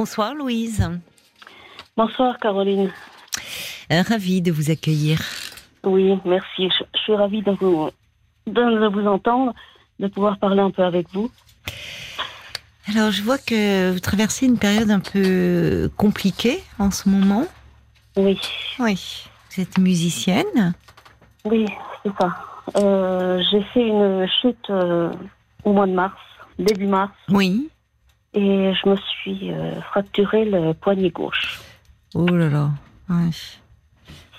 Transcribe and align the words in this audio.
Bonsoir 0.00 0.34
Louise. 0.34 0.86
Bonsoir 1.96 2.38
Caroline. 2.38 2.90
Euh, 3.90 4.02
ravie 4.06 4.42
de 4.42 4.52
vous 4.52 4.70
accueillir. 4.70 5.18
Oui, 5.84 6.18
merci. 6.26 6.68
Je, 6.68 6.84
je 6.94 6.98
suis 7.00 7.14
ravie 7.14 7.40
de 7.40 7.52
vous, 7.52 7.88
de 8.46 8.88
vous 8.88 9.06
entendre, 9.08 9.54
de 9.98 10.06
pouvoir 10.08 10.36
parler 10.38 10.60
un 10.60 10.70
peu 10.70 10.82
avec 10.84 11.06
vous. 11.14 11.30
Alors, 12.94 13.10
je 13.10 13.22
vois 13.22 13.38
que 13.38 13.90
vous 13.90 13.98
traversez 14.00 14.44
une 14.44 14.58
période 14.58 14.90
un 14.90 15.00
peu 15.00 15.90
compliquée 15.96 16.62
en 16.78 16.90
ce 16.90 17.08
moment. 17.08 17.46
Oui, 18.18 18.38
Oui. 18.78 19.24
Vous 19.50 19.62
êtes 19.62 19.78
musicienne. 19.78 20.74
oui, 21.46 21.64
c'est 22.02 22.12
ça. 22.20 22.36
Euh, 22.76 23.42
J'ai 23.50 23.62
fait 23.72 23.86
une 23.88 24.28
chute 24.42 24.68
euh, 24.68 25.10
au 25.64 25.72
mois 25.72 25.86
de 25.86 25.92
mars, 25.92 26.20
début 26.58 26.86
mars, 26.86 27.14
Oui. 27.30 27.70
Et 28.34 28.72
je 28.74 28.88
me 28.88 28.96
suis 28.96 29.52
euh, 29.52 29.80
fracturé 29.82 30.44
le 30.44 30.72
poignet 30.72 31.10
gauche. 31.10 31.60
Oh 32.14 32.26
là 32.26 32.48
là. 32.48 32.70
Ouais. 33.08 33.30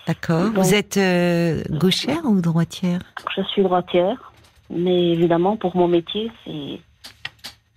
D'accord. 0.08 0.52
Vous 0.54 0.74
êtes 0.74 0.96
euh, 0.98 1.64
gauchère 1.70 2.24
ou 2.24 2.40
droitière? 2.40 3.02
Je 3.36 3.42
suis 3.44 3.62
droitière, 3.62 4.32
mais 4.70 5.12
évidemment, 5.12 5.58
pour 5.58 5.76
mon 5.76 5.88
métier, 5.88 6.32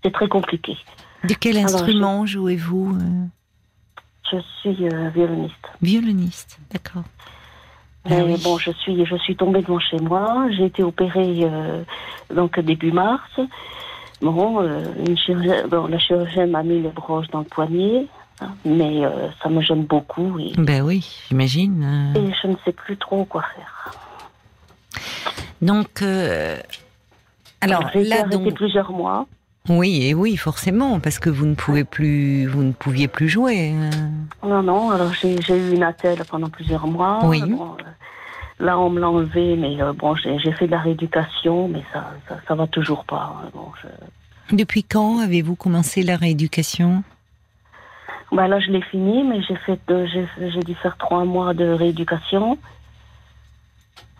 c'est 0.02 0.12
très 0.12 0.28
compliqué. 0.28 0.77
De 1.24 1.34
quel 1.34 1.59
Alors, 1.59 1.74
instrument 1.74 2.24
jouez-vous 2.27 2.96
euh, 2.96 3.27
Je 4.32 4.38
suis 4.60 4.88
euh, 4.88 5.10
violoniste. 5.10 5.54
Violoniste. 5.82 6.60
D'accord. 6.73 7.02
Ah 8.04 8.24
oui. 8.24 8.40
bon, 8.42 8.56
je 8.59 8.70
suis, 8.70 9.04
je 9.04 9.16
suis 9.16 9.37
tombée 9.37 9.60
devant 9.60 9.80
chez 9.80 9.98
moi. 9.98 10.46
J'ai 10.56 10.66
été 10.66 10.82
opérée 10.82 11.45
donc 12.34 12.59
début 12.59 12.92
mars. 12.92 13.29
Bon, 14.23 14.62
euh, 14.62 14.84
une 15.06 15.16
chirurgienne, 15.16 15.66
bon, 15.69 15.87
la 15.87 15.98
chirurgienne 15.98 16.51
m'a 16.51 16.62
mis 16.62 16.80
les 16.83 16.91
broches 16.91 17.29
dans 17.29 17.38
le 17.41 17.45
poignet, 17.47 18.06
hein, 18.41 18.48
mais 18.65 19.05
euh, 19.05 19.29
ça 19.43 19.48
me 19.48 19.62
gêne 19.62 19.84
beaucoup 19.84 20.38
et, 20.38 20.52
Ben 20.59 20.83
oui, 20.83 21.09
j'imagine. 21.29 22.13
euh. 22.16 22.21
et 22.29 22.32
je 22.43 22.48
ne 22.48 22.57
sais 22.65 22.73
plus 22.73 22.96
trop 22.98 23.24
quoi 23.24 23.43
faire. 23.57 23.95
Donc, 25.63 26.02
euh, 26.02 26.57
alors 27.60 27.88
été 27.88 28.04
là, 28.04 28.21
arrêtée 28.21 28.37
donc, 28.37 28.54
plusieurs 28.54 28.93
mois. 28.93 29.26
oui, 29.68 30.02
et 30.07 30.15
oui, 30.15 30.37
forcément, 30.37 31.01
parce 31.01 31.18
que 31.18 31.29
vous 31.30 31.46
ne 31.46 31.54
pouvez 31.54 31.85
plus, 31.85 32.46
vous 32.46 32.63
ne 32.63 32.73
pouviez 32.73 33.09
plus 33.09 33.29
jouer. 33.29 33.73
euh. 33.74 33.91
Non, 34.46 34.63
non. 34.63 34.91
Alors 34.91 35.13
j'ai 35.15 35.37
eu 35.57 35.74
une 35.74 35.82
attelle 35.82 36.23
pendant 36.30 36.48
plusieurs 36.48 36.87
mois. 36.87 37.21
Oui. 37.24 37.43
Bon, 37.43 37.73
euh, 37.79 37.82
là, 38.61 38.79
on 38.79 38.91
me 38.91 39.01
l'a 39.01 39.09
enlevé, 39.11 39.57
mais 39.57 39.80
euh, 39.83 39.93
bon, 39.93 40.15
j'ai 40.15 40.53
fait 40.53 40.66
de 40.66 40.71
la 40.71 40.79
rééducation, 40.80 41.69
mais 41.69 41.83
ça, 41.93 42.13
ça, 42.29 42.39
ça 42.47 42.55
va 42.55 42.66
toujours 42.66 43.05
pas. 43.05 43.37
hein. 43.43 43.51
Bon, 43.55 43.73
je... 43.83 44.57
Depuis 44.57 44.85
quand 44.85 45.21
avez-vous 45.21 45.57
commencé 45.57 46.03
la 46.03 46.16
rééducation? 46.16 47.03
Bah 48.33 48.47
là, 48.47 48.61
je 48.61 48.71
l'ai 48.71 48.83
fini, 48.83 49.25
mais 49.25 49.43
j'ai 49.43 49.57
fait, 49.57 49.81
euh, 49.91 50.07
j'ai 50.38 50.61
dû 50.63 50.75
faire 50.77 50.97
trois 50.97 51.25
mois 51.25 51.53
de 51.53 51.66
rééducation 51.69 52.59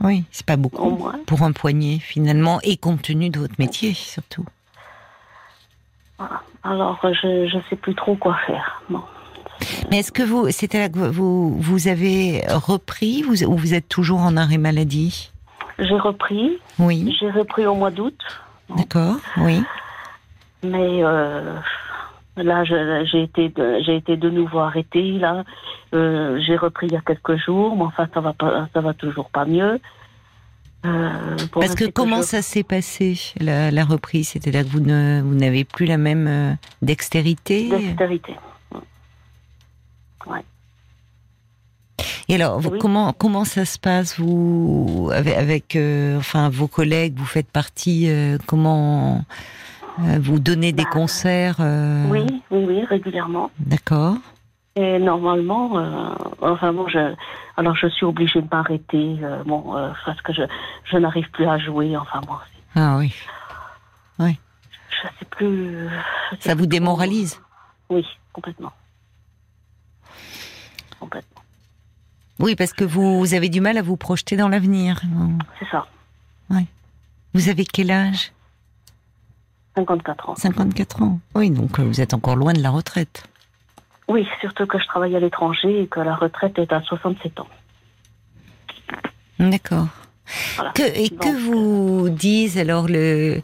Oui, 0.01 0.25
c'est 0.33 0.47
pas 0.47 0.55
au 0.55 0.59
beaucoup 0.59 1.09
pour 1.27 1.43
un 1.43 1.53
poignet 1.53 1.99
finalement, 1.99 2.59
et 2.63 2.77
compte 2.77 3.03
tenu 3.03 3.31
de 3.31 3.39
votre 3.39 3.55
métier 3.59 3.95
surtout. 3.95 4.45
Voilà. 6.19 6.43
Alors, 6.63 6.99
je 7.03 7.49
je 7.49 7.59
sais 7.69 7.77
plus 7.77 7.95
trop 7.95 8.17
quoi 8.17 8.37
faire. 8.47 8.83
Bon. 8.91 9.03
Mais 9.91 9.98
est-ce 9.98 10.12
que 10.12 10.22
vous, 10.22 10.50
c'était 10.50 10.78
là 10.78 10.89
que 10.89 10.98
vous, 10.98 11.55
vous 11.61 11.89
avez 11.89 12.42
repris 12.48 13.22
vous, 13.22 13.42
ou 13.44 13.56
vous 13.56 13.75
êtes 13.75 13.89
toujours 13.89 14.20
en 14.20 14.36
arrêt 14.36 14.58
maladie? 14.58 15.30
J'ai 15.78 15.98
repris, 15.98 16.58
Oui, 16.78 17.16
j'ai 17.19 17.30
repris 17.30 17.64
au 17.66 17.75
mois 17.75 17.91
d'août, 17.91 18.19
d'accord, 18.77 19.16
oui. 19.38 19.62
mais 20.62 21.03
euh, 21.03 21.55
là, 22.36 22.64
j'ai 22.64 23.22
été, 23.22 23.53
j'ai 23.86 23.97
été 23.97 24.16
de 24.16 24.28
nouveau 24.31 24.58
arrêtée. 24.61 25.12
Là, 25.19 25.44
Euh, 25.92 26.38
j'ai 26.47 26.56
repris 26.56 26.86
il 26.86 26.92
y 26.92 26.97
a 26.97 27.00
quelques 27.00 27.36
jours, 27.44 27.75
mais 27.75 27.83
enfin, 27.83 28.06
ça 28.14 28.20
va 28.20 28.33
pas, 28.33 28.69
ça 28.72 28.81
va 28.81 28.94
toujours 28.94 29.28
pas 29.28 29.44
mieux. 29.44 29.81
Euh, 30.86 31.36
Parce 31.53 31.75
que 31.75 31.87
comment 31.91 32.22
ça 32.22 32.43
s'est 32.43 32.62
passé 32.62 33.19
la, 33.41 33.72
la 33.72 33.84
reprise? 33.84 34.28
C'est-à-dire 34.28 34.62
que 34.62 34.69
vous 34.69 34.78
ne, 34.81 35.20
vous 35.20 35.34
n'avez 35.34 35.65
plus 35.65 35.87
la 35.87 35.97
même 35.99 36.26
euh, 36.28 36.53
dextérité. 36.81 37.69
Et 42.28 42.36
alors, 42.36 42.60
Oui. 42.64 42.78
comment 42.78 43.12
comment 43.12 43.44
ça 43.44 43.64
se 43.64 43.78
passe 43.78 44.19
vous 44.19 45.10
avec, 45.12 45.36
avec, 45.36 45.76
euh, 45.76 46.16
enfin 46.19 46.48
vos 46.48 46.69
collègues 46.69 47.14
Vous 47.16 47.25
faites 47.26 47.50
partie 47.50 48.08
euh, 48.08 48.38
Comment 48.47 49.25
euh, 50.00 50.19
vous 50.20 50.38
donnez 50.38 50.72
des 50.72 50.84
Bah, 50.84 50.91
concerts 50.92 51.56
Oui, 51.58 52.25
oui, 52.50 52.64
oui, 52.69 52.84
régulièrement. 52.84 53.50
D'accord. 53.58 54.14
Et 54.76 55.00
normalement, 55.00 55.72
enfin 56.41 56.72
bon, 56.72 56.87
je, 56.88 57.12
alors 57.56 57.75
je 57.75 57.88
suis 57.88 58.06
obligée 58.06 58.41
de 58.41 58.47
m'arrêter, 58.50 59.16
bon, 59.44 59.75
parce 60.06 60.22
que 60.22 60.32
je, 60.32 60.42
je 60.84 60.97
n'arrive 60.97 61.28
plus 61.32 61.47
à 61.47 61.58
jouer. 61.58 61.97
Enfin 61.97 62.20
bon, 62.26 62.34
Ah 62.76 62.97
oui. 62.98 63.12
je 64.20 64.26
sais 65.19 65.25
plus. 65.31 65.88
je 66.31 66.37
sais 66.37 66.48
Ça 66.48 66.54
vous 66.54 66.60
plus 66.60 66.69
démoralise? 66.69 67.41
Oui, 67.91 68.06
complètement. 68.32 68.70
Complètement. 71.10 71.43
Oui, 72.38 72.54
parce 72.56 72.72
que 72.72 72.84
vous, 72.84 73.34
avez 73.34 73.48
du 73.48 73.60
mal 73.60 73.76
à 73.76 73.82
vous 73.82 73.97
projeter 73.97 74.37
dans 74.37 74.48
l'avenir. 74.48 75.03
C'est 75.59 75.69
ça. 75.71 75.87
Vous 77.32 77.48
avez 77.48 77.65
quel 77.65 77.91
âge? 77.91 78.32
54 79.76 80.31
ans. 80.31 80.34
54 80.34 81.03
ans. 81.03 81.20
Oui, 81.34 81.50
donc 81.50 81.78
euh, 81.78 81.84
vous 81.84 82.00
êtes 82.00 82.12
encore 82.12 82.34
loin 82.34 82.53
de 82.53 82.60
la 82.60 82.70
retraite. 82.70 83.25
Oui, 84.09 84.26
surtout 84.41 84.66
que 84.66 84.78
je 84.81 84.87
travaille 84.87 85.15
à 85.15 85.20
l'étranger 85.20 85.82
et 85.82 85.87
que 85.87 86.00
la 86.00 86.16
retraite 86.16 86.59
est 86.59 86.72
à 86.72 86.82
67 86.82 87.38
ans. 87.38 87.47
D'accord. 89.38 89.87
Voilà. 90.56 90.72
Que, 90.72 90.82
et 90.82 91.09
Donc, 91.09 91.20
que 91.20 91.41
vous 91.41 92.09
disent 92.09 92.59
alors 92.59 92.88
le, 92.88 93.43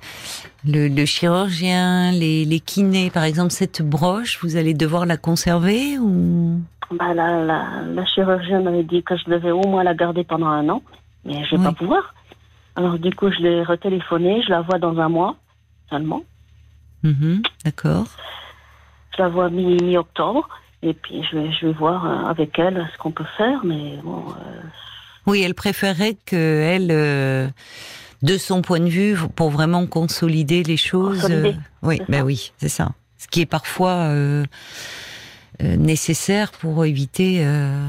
le, 0.65 0.88
le 0.88 1.05
chirurgien, 1.05 2.10
les, 2.10 2.44
les 2.44 2.60
kinés, 2.60 3.10
par 3.10 3.22
exemple, 3.22 3.53
cette 3.53 3.82
broche, 3.82 4.41
vous 4.43 4.56
allez 4.56 4.75
devoir 4.75 5.06
la 5.06 5.16
conserver 5.16 5.99
ou? 5.99 6.60
Bah, 6.91 7.15
la, 7.15 7.45
la, 7.45 7.65
la 7.83 8.07
chirurgienne 8.07 8.63
m'avait 8.65 8.85
dit 8.85 9.03
que 9.03 9.17
je 9.17 9.25
devais 9.29 9.51
au 9.51 9.67
moins 9.67 9.83
la 9.83 9.95
garder 9.95 10.23
pendant 10.25 10.47
un 10.47 10.69
an, 10.69 10.83
mais 11.25 11.45
je 11.45 11.51
vais 11.53 11.59
Oui. 11.59 11.65
pas 11.65 11.73
pouvoir. 11.73 12.15
Alors 12.77 12.99
du 12.99 13.11
coup, 13.13 13.31
je 13.33 13.41
l'ai 13.41 13.63
retéléphoné, 13.65 14.43
je 14.43 14.51
la 14.51 14.61
vois 14.61 14.79
dans 14.79 14.99
un 14.99 15.09
mois 15.09 15.37
seulement. 15.91 16.23
Mhm, 17.03 17.43
D'accord. 17.65 18.07
Je 19.17 19.23
la 19.23 19.29
vois 19.29 19.51
mi- 19.51 19.77
mi-octobre. 19.83 20.49
et 20.83 20.93
puis 20.95 21.23
je 21.25 21.37
vais, 21.39 21.53
je 21.53 21.67
vais 21.67 21.73
voir 21.73 22.05
euh, 22.05 22.31
avec 22.31 22.59
elle 22.59 22.87
ce 22.93 22.99
qu'on 22.99 23.11
peut 23.11 23.25
faire. 23.37 23.65
Mais 23.65 23.97
bon, 24.05 24.25
euh, 24.31 24.61
Oui, 25.27 25.43
elle 25.43 25.55
préférerait 25.55 26.17
que 26.27 26.37
elle, 26.37 26.91
euh, 26.93 27.49
de 28.23 28.37
son 28.39 28.63
point 28.63 28.81
de 28.81 28.89
vue, 28.89 29.17
pour 29.35 29.51
vraiment 29.51 29.87
consolider 29.87 30.63
les 30.63 30.77
choses. 30.77 31.23
Consolider, 31.23 31.57
oui, 31.83 31.97
c'est 31.99 32.11
ben 32.11 32.19
ça. 32.21 32.25
oui, 32.25 32.53
c'est 32.59 32.69
ça. 32.69 32.89
Ce 33.19 33.27
qui 33.27 33.41
est 33.41 33.47
parfois 33.47 34.11
euh, 34.11 34.45
euh, 35.62 35.77
nécessaire 35.77 36.50
pour 36.53 36.84
éviter. 36.84 37.44
euh, 37.44 37.89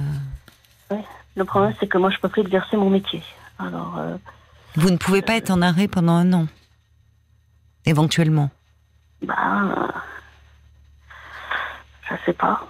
le 1.35 1.45
problème 1.45 1.73
c'est 1.79 1.87
que 1.87 1.97
moi 1.97 2.09
je 2.09 2.17
peux 2.17 2.29
plus 2.29 2.41
exercer 2.41 2.77
mon 2.77 2.89
métier. 2.89 3.21
Alors 3.59 3.95
euh, 3.99 4.17
Vous 4.75 4.89
ne 4.89 4.97
pouvez 4.97 5.21
pas 5.21 5.35
être 5.35 5.51
en 5.51 5.61
arrêt 5.61 5.87
pendant 5.87 6.13
un 6.13 6.33
an, 6.33 6.47
éventuellement. 7.85 8.49
bah, 9.21 9.91
je 12.09 12.15
sais 12.25 12.33
pas. 12.33 12.65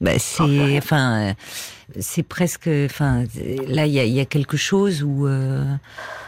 Bah, 0.00 0.18
c'est, 0.18 0.76
enfin, 0.78 1.34
c'est 2.00 2.22
presque, 2.22 2.68
enfin, 2.84 3.24
là, 3.68 3.86
il 3.86 3.92
y 3.92 3.98
a, 4.00 4.04
il 4.04 4.12
y 4.12 4.20
a 4.20 4.26
quelque 4.26 4.56
chose 4.58 5.02
où 5.02 5.26
euh, 5.26 5.64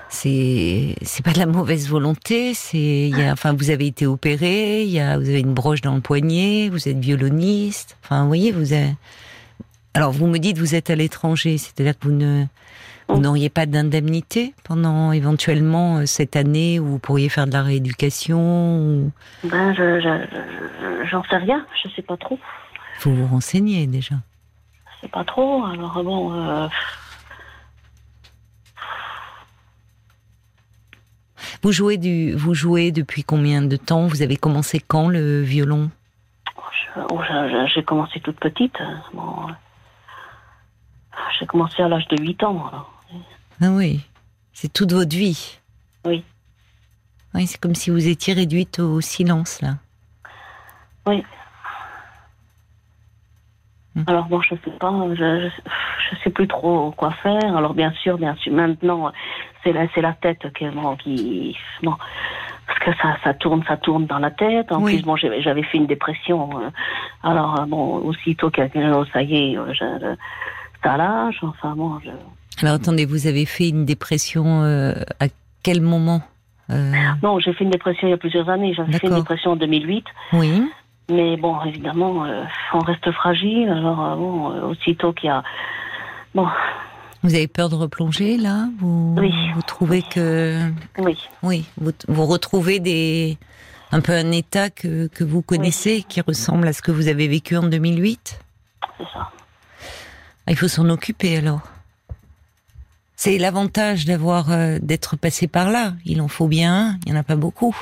c'est, 0.09 0.95
c'est 1.03 1.25
pas 1.25 1.33
de 1.33 1.39
la 1.39 1.47
mauvaise 1.47 1.89
volonté. 1.89 2.55
C'est, 2.55 3.11
enfin, 3.31 3.53
vous 3.53 3.71
avez 3.71 3.87
été 3.87 4.07
opéré, 4.07 4.83
il 4.83 4.91
y 4.91 5.01
a, 5.01 5.19
vous 5.19 5.29
avez 5.29 5.41
une 5.41 5.55
broche 5.55 5.81
dans 5.81 5.95
le 5.95 6.01
poignet, 6.01 6.69
vous 6.71 6.89
êtes 6.89 6.99
violoniste. 6.99 7.97
Enfin, 8.05 8.23
vous 8.23 8.29
voyez, 8.29 8.53
vous 8.53 8.73
avez. 8.73 8.95
Alors, 9.95 10.13
vous 10.13 10.27
me 10.27 10.39
dites, 10.39 10.59
vous 10.59 10.75
êtes 10.75 10.91
à 10.91 10.95
l'étranger, 10.95 11.59
c'est-à-dire 11.59 11.99
que 11.99 12.07
vous 12.07 12.13
ne, 12.15 12.45
vous 13.09 13.17
Mm. 13.19 13.23
n'auriez 13.23 13.49
pas 13.49 13.67
d'indemnité 13.67 14.55
pendant 14.65 15.13
éventuellement 15.13 15.99
euh, 15.99 16.07
cette 16.07 16.37
année 16.37 16.79
où 16.79 16.85
vous 16.87 16.99
pourriez 16.99 17.29
faire 17.29 17.47
de 17.47 17.53
la 17.53 17.63
rééducation. 17.63 18.79
ou- 18.79 19.11
Ben 19.45 19.75
je, 19.75 19.99
je, 20.01 20.09
je- 21.03 21.09
j'en 21.11 21.23
sais 21.25 21.37
rien. 21.39 21.65
Je 21.83 21.89
sais 21.91 22.03
pas 22.03 22.17
trop. 22.17 22.39
Faut 22.99 23.11
vous 23.11 23.27
renseigner 23.27 23.87
déjà. 23.87 24.17
Je 24.97 25.07
sais 25.07 25.09
pas 25.09 25.25
trop. 25.25 25.65
Alors 25.65 26.03
bon. 26.05 26.33
Euh, 26.35 26.69
Vous 31.63 31.73
jouez 31.73 31.97
du, 31.97 32.35
vous 32.35 32.55
jouez 32.55 32.93
depuis 32.93 33.25
combien 33.25 33.63
de 33.63 33.77
temps? 33.77 34.07
Vous 34.07 34.23
avez 34.23 34.37
commencé 34.37 34.81
quand 34.81 35.09
le 35.09 35.43
violon? 35.43 35.91
Oh, 36.57 37.21
je- 37.29 37.71
j'ai 37.75 37.83
commencé 37.83 38.21
toute 38.21 38.39
petite. 38.39 38.77
Bon, 39.13 39.49
euh, 39.49 39.53
j'ai 41.39 41.47
commencé 41.47 41.83
à 41.83 41.89
l'âge 41.89 42.07
de 42.09 42.17
8 42.23 42.43
ans. 42.45 42.67
alors. 42.69 42.93
Ah 43.61 43.71
oui, 43.71 44.01
c'est 44.53 44.73
toute 44.73 44.93
votre 44.93 45.17
vie? 45.17 45.59
Oui. 46.05 46.25
Oui, 47.35 47.47
c'est 47.47 47.61
comme 47.61 47.75
si 47.75 47.91
vous 47.91 48.07
étiez 48.09 48.35
réduite 48.35 48.79
au 48.79 49.01
silence 49.01 49.61
là. 49.61 49.75
Oui. 51.07 51.25
Hmm. 53.95 54.05
Alors 54.07 54.27
bon, 54.27 54.41
je 54.41 54.55
sais 54.65 54.71
pas, 54.79 54.93
je, 55.11 55.15
je, 55.17 55.49
je 56.11 56.17
sais 56.23 56.31
plus 56.31 56.47
trop 56.49 56.93
quoi 56.93 57.13
faire. 57.23 57.57
Alors 57.57 57.75
bien 57.75 57.93
sûr, 58.03 58.17
bien 58.17 58.35
sûr, 58.37 58.53
maintenant 58.53 59.13
c'est 59.63 59.73
la 59.73 59.87
la 59.97 60.13
tête 60.15 60.47
qui 60.55 60.65
bon 61.83 61.95
parce 62.67 62.79
que 62.81 62.93
ça 63.03 63.17
ça 63.25 63.35
tourne 63.35 63.63
ça 63.67 63.77
tourne 63.77 64.07
dans 64.07 64.19
la 64.19 64.31
tête. 64.31 64.71
En 64.73 64.83
Oui. 64.83 64.97
plus 64.97 65.05
bon 65.05 65.17
j'avais 65.17 65.63
fait 65.63 65.79
une 65.79 65.87
dépression. 65.87 66.51
euh, 66.61 66.71
alors 67.23 67.61
euh, 67.61 67.65
bon 67.67 67.97
aussitôt 67.99 68.51
quelqu'un 68.51 69.05
ça 69.13 69.23
y 69.23 69.53
est, 69.53 69.59
euh, 69.59 69.73
je, 69.73 70.15
ça 70.83 70.97
lâche. 70.97 71.43
Enfin 71.43 71.75
bon, 71.77 71.99
je... 72.05 72.11
Alors 72.63 72.75
attendez, 72.77 73.05
vous 73.07 73.27
avez 73.27 73.47
fait 73.47 73.69
une 73.69 73.85
dépression 73.85 74.63
euh, 74.63 74.95
à 75.21 75.27
quel 75.63 75.81
moment 75.81 76.23
Euh, 76.71 76.93
non 77.23 77.39
j'ai 77.41 77.53
fait 77.55 77.65
une 77.65 77.71
dépression 77.71 78.07
il 78.09 78.11
y 78.11 78.15
a 78.15 78.19
plusieurs 78.19 78.49
années. 78.51 78.75
J'avais 78.75 78.93
fait 78.99 79.07
une 79.09 79.15
dépression 79.15 79.53
en 79.53 79.57
2008. 79.57 80.05
Oui. 80.35 80.63
Mais 81.11 81.39
bon, 81.39 81.57
évidemment, 81.65 82.27
euh, 82.27 82.45
on 82.75 82.81
reste 82.81 83.11
fragile. 83.13 83.71
Alors, 83.71 84.15
bon, 84.19 84.49
aussitôt 84.69 85.15
qu'il 85.15 85.29
y 85.29 85.33
a. 85.33 85.43
Bon, 86.35 86.47
Vous 87.23 87.35
avez 87.35 87.49
peur 87.49 87.69
de 87.69 87.75
replonger 87.75 88.37
là? 88.37 88.69
Vous, 88.79 89.15
Oui. 89.19 89.33
vous 89.55 89.63
trouvez 89.63 90.03
que 90.03 90.71
oui, 90.99 91.19
oui, 91.43 91.65
vous, 91.77 91.93
vous 92.07 92.27
retrouvez 92.27 92.79
des 92.81 93.39
un 93.91 94.01
peu 94.01 94.13
un 94.13 94.31
état 94.33 94.71
que, 94.71 95.07
que 95.09 95.25
vous 95.25 95.43
connaissez 95.43 96.05
qui 96.09 96.21
ressemble 96.21 96.69
à 96.69 96.73
ce 96.73 96.83
que 96.83 96.93
vous 96.93 97.09
avez 97.09 97.27
vécu 97.27 97.57
en 97.57 97.63
2008 97.65 98.39
c'est 98.99 99.05
ça. 99.13 99.31
Ah, 100.47 100.51
Il 100.53 100.57
faut 100.57 100.69
s'en 100.69 100.89
occuper 100.91 101.37
alors. 101.37 101.63
C'est 103.17 103.39
l'avantage 103.39 104.05
d'avoir 104.05 104.51
euh, 104.53 104.79
d'être 104.81 105.17
passé 105.17 105.49
par 105.49 105.71
là. 105.71 105.95
Il 106.05 106.21
en 106.21 106.29
faut 106.29 106.47
bien 106.49 106.73
un, 106.91 106.99
il 107.05 107.13
y 107.13 107.17
en 107.17 107.19
a 107.19 107.23
pas 107.25 107.37
beaucoup. 107.37 107.77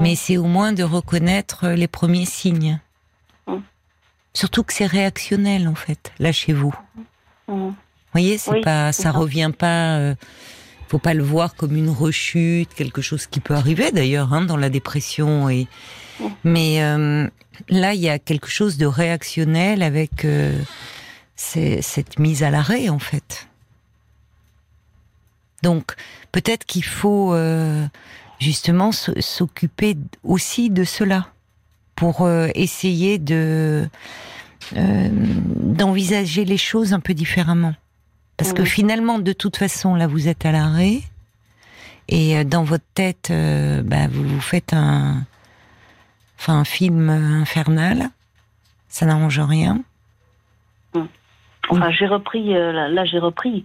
Mais 0.00 0.14
c'est 0.16 0.36
au 0.36 0.44
moins 0.44 0.72
de 0.72 0.82
reconnaître 0.82 1.64
euh, 1.64 1.74
les 1.74 1.88
premiers 1.88 2.24
signes. 2.26 2.80
Surtout 4.34 4.62
que 4.62 4.72
c'est 4.72 4.86
réactionnel 4.86 5.66
en 5.68 5.74
fait, 5.74 6.12
là 6.18 6.30
chez 6.32 6.52
vous. 6.52 6.74
Mhm. 7.48 7.74
Vous 8.12 8.20
voyez, 8.20 8.38
c'est 8.38 8.50
Oui, 8.52 8.60
pas, 8.62 8.92
ça 8.92 9.10
revient 9.10 9.50
pas. 9.56 9.96
euh, 9.98 10.14
faut 10.88 10.98
pas 10.98 11.12
le 11.12 11.22
voir 11.22 11.54
comme 11.54 11.76
une 11.76 11.90
rechute, 11.90 12.72
quelque 12.74 13.02
chose 13.02 13.26
qui 13.26 13.40
peut 13.40 13.54
arriver 13.54 13.92
d'ailleurs 13.92 14.32
hein, 14.32 14.40
dans 14.40 14.56
la 14.56 14.70
dépression. 14.70 15.50
Et 15.50 15.66
mais 16.44 16.82
euh, 16.82 17.28
là, 17.68 17.92
il 17.92 18.00
y 18.00 18.08
a 18.08 18.18
quelque 18.18 18.48
chose 18.48 18.78
de 18.78 18.86
réactionnel 18.86 19.82
avec 19.82 20.24
euh, 20.24 20.58
cette 21.36 22.18
mise 22.18 22.42
à 22.42 22.50
l'arrêt 22.50 22.88
en 22.88 22.98
fait. 22.98 23.48
Donc 25.62 25.94
peut-être 26.32 26.64
qu'il 26.64 26.84
faut 26.84 27.34
euh, 27.34 27.86
justement 28.38 28.90
s'occuper 28.92 29.96
aussi 30.22 30.70
de 30.70 30.84
cela 30.84 31.28
pour 31.96 32.22
euh, 32.22 32.48
essayer 32.54 33.18
de 33.18 33.88
euh, 34.76 35.08
d'envisager 35.12 36.44
les 36.44 36.56
choses 36.58 36.92
un 36.94 37.00
peu 37.00 37.12
différemment. 37.12 37.74
Parce 38.38 38.52
que 38.52 38.64
finalement, 38.64 39.18
de 39.18 39.32
toute 39.32 39.56
façon, 39.56 39.94
là, 39.94 40.06
vous 40.06 40.28
êtes 40.28 40.46
à 40.46 40.52
l'arrêt 40.52 41.00
et 42.08 42.38
euh, 42.38 42.44
dans 42.44 42.62
votre 42.62 42.84
tête, 42.94 43.28
euh, 43.30 43.82
bah, 43.82 44.06
vous 44.10 44.22
vous 44.26 44.40
faites 44.40 44.72
un, 44.72 45.24
enfin, 46.38 46.54
un 46.60 46.64
film 46.64 47.10
infernal. 47.10 48.10
Ça 48.88 49.04
n'arrange 49.06 49.40
rien. 49.40 49.80
Enfin, 51.70 51.90
j'ai 51.90 52.06
repris, 52.06 52.56
euh, 52.56 52.72
là, 52.72 52.88
là, 52.88 53.04
j'ai 53.04 53.18
repris. 53.18 53.64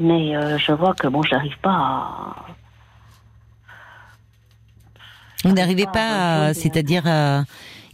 Mais 0.00 0.34
euh, 0.34 0.56
je 0.58 0.72
vois 0.72 0.94
que 0.94 1.06
bon, 1.08 1.22
j'arrive 1.22 1.58
pas 1.58 1.70
à. 1.72 2.36
Vous 5.44 5.52
n'arrivez 5.52 5.84
pas, 5.92 6.46
à- 6.46 6.54
c'est-à-dire, 6.54 7.02
à- 7.06 7.44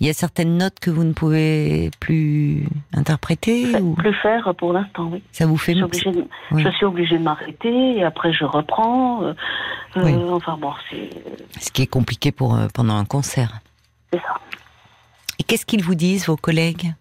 il 0.01 0.07
y 0.07 0.11
a 0.11 0.15
certaines 0.15 0.57
notes 0.57 0.81
que 0.81 0.91
vous 0.91 1.05
ne 1.05 1.13
pouvez 1.13 1.91
plus 2.01 2.67
interpréter 2.95 3.77
ou 3.81 3.95
Plus 3.95 4.15
faire 4.15 4.55
pour 4.57 4.73
l'instant, 4.73 5.11
oui. 5.13 5.23
ça 5.33 5.47
vous 5.47 5.57
Je 5.59 5.63
fait 5.65 5.75
suis 5.75 5.83
obligée 5.83 6.11
de, 6.13 6.27
Oui. 6.53 6.63
je 6.65 6.71
suis 6.71 6.87
obligée 6.87 7.19
de 7.19 7.23
m'arrêter 7.23 7.99
et 7.99 8.05
après 8.05 8.33
je 8.33 8.45
reprends. 8.45 9.23
euh, 9.25 9.35
euh. 9.97 10.31
Enfin 10.31 10.57
bon, 10.57 10.73
c'est 10.89 11.11
ce 11.61 11.71
qui 11.71 11.83
est 11.83 11.87
compliqué 11.87 12.33
pour 12.33 12.55
euh, 12.57 12.69
pendant 12.73 12.97
un 12.97 13.05
concert. 13.05 13.61
c'est 14.13 14.21
ça. 14.21 14.35
Et 15.39 15.43
qu'est-ce 15.43 15.67
qu'ils 15.67 15.83
vous 15.85 15.95
disent, 15.95 16.27
vos 16.27 16.37
collègues? 16.37 16.93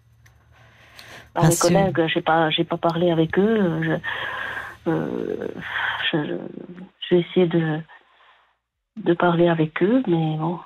Bah, 1.34 1.42
Ah, 1.44 1.48
mes 1.48 1.56
collègues, 1.56 2.06
j'ai 2.12 2.20
pas, 2.22 2.50
j'ai 2.50 2.64
pas 2.64 2.78
parlé 2.78 3.10
avec 3.10 3.38
eux. 3.38 3.82
Je, 3.84 4.90
je, 4.90 5.48
je- 6.12 6.38
j'ai 7.08 7.18
essayé 7.20 7.46
de, 7.46 7.80
de 8.96 9.12
parler 9.14 9.48
avec 9.48 9.82
eux, 9.82 10.02
mais 10.06 10.36
bon. 10.38 10.58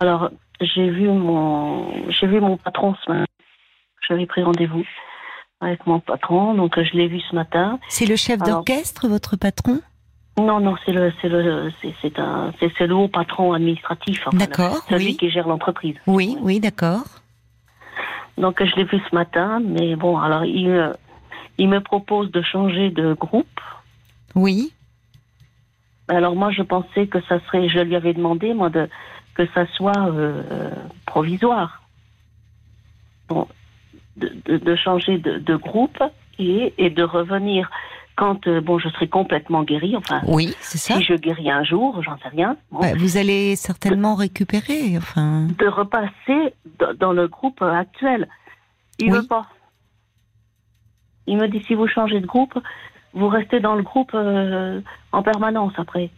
Alors, 0.00 0.30
j'ai 0.64 0.90
vu 0.90 1.08
mon, 1.08 2.10
j'ai 2.10 2.26
vu 2.26 2.40
mon 2.40 2.56
patron 2.56 2.94
ce 3.04 3.10
matin. 3.10 3.24
J'avais 4.08 4.26
pris 4.26 4.42
rendez-vous 4.42 4.84
avec 5.60 5.86
mon 5.86 6.00
patron, 6.00 6.54
donc 6.54 6.76
euh, 6.76 6.84
je 6.84 6.96
l'ai 6.96 7.06
vu 7.06 7.20
ce 7.20 7.34
matin. 7.34 7.78
C'est 7.88 8.06
le 8.06 8.16
chef 8.16 8.38
d'orchestre, 8.40 9.08
votre 9.08 9.36
patron? 9.36 9.80
Non, 10.38 10.60
non, 10.60 10.76
c'est 10.84 10.92
le, 10.92 11.12
c'est 11.20 11.28
le, 11.28 11.70
c'est, 12.00 12.18
un, 12.18 12.52
c'est, 12.58 12.86
le 12.86 12.94
haut 12.94 13.08
patron 13.08 13.52
administratif. 13.52 14.22
enfin, 14.26 14.36
D'accord, 14.36 14.82
Celui 14.88 15.06
oui. 15.06 15.16
qui 15.16 15.30
gère 15.30 15.46
l'entreprise. 15.46 15.96
Oui, 16.06 16.36
oui, 16.40 16.58
d'accord. 16.58 17.04
Donc 18.38 18.64
je 18.64 18.74
l'ai 18.76 18.84
vu 18.84 18.98
ce 19.08 19.14
matin, 19.14 19.60
mais 19.64 19.94
bon, 19.94 20.18
alors 20.18 20.44
il, 20.44 20.92
il 21.58 21.68
me 21.68 21.80
propose 21.80 22.30
de 22.30 22.40
changer 22.42 22.90
de 22.90 23.12
groupe. 23.12 23.60
Oui. 24.34 24.72
Alors 26.08 26.34
moi 26.34 26.50
je 26.50 26.62
pensais 26.62 27.06
que 27.06 27.20
ça 27.28 27.38
serait, 27.46 27.68
je 27.68 27.78
lui 27.80 27.94
avais 27.94 28.14
demandé 28.14 28.54
moi 28.54 28.70
de 28.70 28.88
que 29.34 29.46
ça 29.54 29.66
soit 29.74 30.08
euh, 30.10 30.70
provisoire. 31.06 31.82
Bon, 33.28 33.46
de, 34.16 34.30
de, 34.44 34.58
de 34.58 34.76
changer 34.76 35.18
de, 35.18 35.38
de 35.38 35.56
groupe 35.56 36.02
et, 36.38 36.74
et 36.78 36.90
de 36.90 37.02
revenir 37.02 37.70
quand 38.14 38.46
euh, 38.46 38.60
bon 38.60 38.78
je 38.78 38.88
serai 38.90 39.08
complètement 39.08 39.62
guérie. 39.62 39.96
Enfin, 39.96 40.20
Oui, 40.26 40.54
c'est 40.60 40.76
ça. 40.78 40.96
si 40.96 41.02
je 41.02 41.14
guéris 41.14 41.50
un 41.50 41.64
jour, 41.64 42.02
j'en 42.02 42.18
sais 42.18 42.28
rien. 42.28 42.56
bon, 42.70 42.80
Bah, 42.80 42.92
vous 42.96 43.16
allez 43.16 43.56
certainement 43.56 44.14
récupérer, 44.14 44.96
enfin. 44.98 45.46
de 45.58 45.66
repasser 45.66 46.54
dans 47.00 47.12
le 47.12 47.26
groupe 47.28 47.62
euh, 47.62 47.72
actuel. 47.72 48.28
Il 48.98 49.10
Oui. 49.12 49.18
veut 49.18 49.26
pas. 49.26 49.46
Il 51.26 51.38
me 51.38 51.48
dit 51.48 51.62
si 51.66 51.74
vous 51.74 51.86
changez 51.86 52.20
de 52.20 52.26
groupe, 52.26 52.58
vous 53.14 53.28
restez 53.28 53.60
dans 53.60 53.74
le 53.76 53.82
groupe 53.82 54.10
euh, 54.14 54.80
en 55.12 55.22
permanence 55.22 55.72
après. 55.78 56.10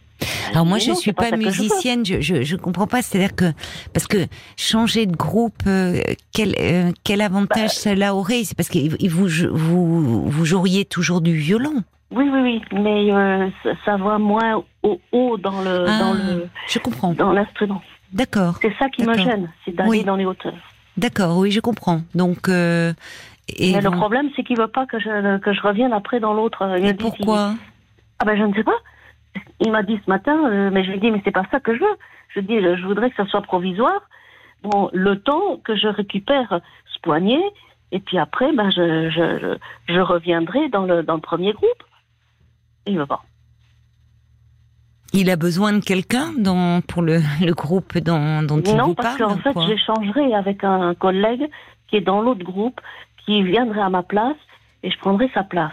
Alors 0.51 0.65
moi, 0.65 0.77
Mais 0.77 0.83
je 0.83 0.89
non, 0.91 0.95
suis 0.95 1.11
pas, 1.13 1.31
musicienne, 1.35 2.05
je, 2.05 2.21
je 2.21 2.43
je 2.43 2.55
comprends 2.55 2.87
pas. 2.87 3.01
C'est-à-dire 3.01 3.35
que 3.35 3.51
parce 3.93 4.07
que 4.07 4.17
changer 4.57 5.05
de 5.05 5.15
groupe, 5.15 5.55
euh, 5.67 5.99
quel 6.33 6.55
euh, 6.59 6.91
quel 7.03 7.21
avantage 7.21 7.61
Bah, 7.63 7.67
cela 7.69 8.15
aurait? 8.15 8.43
C'est 8.43 8.55
parce 8.55 8.69
que 8.69 8.79
vous 9.09 9.27
vous 9.53 10.29
vous 10.29 10.45
joueriez 10.45 10.85
toujours 10.85 11.21
du 11.21 11.35
violon. 11.35 11.83
Oui, 12.11 12.29
oui, 12.31 12.39
oui, 12.41 12.61
mais 12.71 13.11
euh, 13.11 13.49
ça, 13.63 13.71
ça 13.83 13.97
va 13.97 14.17
moins 14.19 14.63
au 14.83 15.01
haut 15.11 15.37
dans 15.37 15.61
le 15.61 15.85
Ah, 15.87 15.99
dans 15.99 16.13
le 16.13 16.47
Je 16.67 16.79
comprends. 16.79 17.13
dans 17.13 17.33
l'instrument. 17.33 17.81
D'accord, 18.13 18.55
C'est 18.61 18.73
ça 18.79 18.87
qui 18.89 19.03
me 19.03 19.13
gêne, 19.17 19.49
c'est 19.65 19.75
d'aller 19.75 19.89
Oui. 19.89 20.03
dans 20.05 20.15
les 20.15 20.25
hauteurs. 20.25 20.53
d'accord. 20.95 21.37
Oui, 21.37 21.51
je 21.51 21.59
comprends. 21.59 22.01
Donc 22.13 22.47
et 22.47 23.73
mais 23.73 23.81
le 23.81 23.91
problème, 23.91 24.29
c'est 24.35 24.43
qu'il 24.43 24.57
veut 24.57 24.67
pas 24.69 24.85
que 24.85 24.99
je 24.99 25.37
que 25.39 25.53
je 25.53 25.61
revienne 25.61 25.91
après 25.91 26.19
dans 26.21 26.33
l'autre. 26.33 26.77
Il 26.81 26.95
pourquoi? 26.95 27.53
Ah 28.19 28.25
ben 28.25 28.37
je 28.37 28.43
ne 28.43 28.53
sais 28.53 28.63
pas. 28.63 28.77
Il 29.59 29.71
m'a 29.71 29.83
dit 29.83 29.99
ce 30.03 30.09
matin, 30.09 30.37
euh, 30.49 30.69
mais 30.71 30.83
je 30.83 30.89
lui 30.89 30.97
ai 30.97 30.99
dit 30.99 31.11
mais 31.11 31.21
c'est 31.23 31.31
pas 31.31 31.45
ça 31.51 31.59
que 31.59 31.73
je 31.73 31.79
veux. 31.79 31.97
Je 32.29 32.39
dis 32.41 32.57
euh, 32.57 32.77
je 32.77 32.85
voudrais 32.85 33.09
que 33.09 33.15
ça 33.15 33.25
soit 33.25 33.41
provisoire. 33.41 34.01
Bon, 34.63 34.89
le 34.93 35.19
temps 35.21 35.57
que 35.63 35.75
je 35.75 35.87
récupère 35.87 36.59
ce 36.93 36.99
poignet 37.01 37.41
et 37.91 37.99
puis 37.99 38.17
après 38.17 38.51
ben 38.53 38.69
je 38.71 39.09
je, 39.09 39.39
je, 39.87 39.93
je 39.93 39.99
reviendrai 39.99 40.69
dans 40.69 40.85
le 40.85 41.03
dans 41.03 41.15
le 41.15 41.21
premier 41.21 41.53
groupe. 41.53 41.83
Il 42.87 42.97
veut 42.97 43.05
pas. 43.05 43.23
Il 45.13 45.29
a 45.29 45.35
besoin 45.37 45.71
de 45.73 45.79
quelqu'un 45.83 46.33
dans 46.37 46.81
pour 46.81 47.01
le, 47.01 47.19
le 47.41 47.53
groupe 47.53 47.97
dont, 47.99 48.41
dont 48.43 48.61
il 48.61 48.75
non 48.75 48.87
vous 48.87 48.95
parce 48.95 49.17
parle. 49.17 49.35
qu'en 49.35 49.37
fait 49.37 49.59
j'échangerai 49.67 50.33
avec 50.33 50.63
un 50.63 50.93
collègue 50.95 51.47
qui 51.87 51.95
est 51.97 52.01
dans 52.01 52.21
l'autre 52.21 52.43
groupe 52.43 52.81
qui 53.25 53.41
viendrait 53.43 53.81
à 53.81 53.89
ma 53.89 54.03
place 54.03 54.35
et 54.83 54.91
je 54.91 54.97
prendrai 54.99 55.29
sa 55.33 55.43
place. 55.43 55.71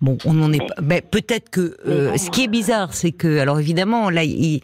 Bon, 0.00 0.18
on 0.24 0.32
n'en 0.34 0.52
est 0.52 0.58
pas. 0.58 0.74
Mais 0.82 1.00
peut-être 1.00 1.50
que 1.50 1.76
euh, 1.86 2.16
ce 2.16 2.30
qui 2.30 2.44
est 2.44 2.48
bizarre, 2.48 2.92
c'est 2.94 3.12
que, 3.12 3.38
alors 3.38 3.60
évidemment, 3.60 4.10
là, 4.10 4.24
il, 4.24 4.60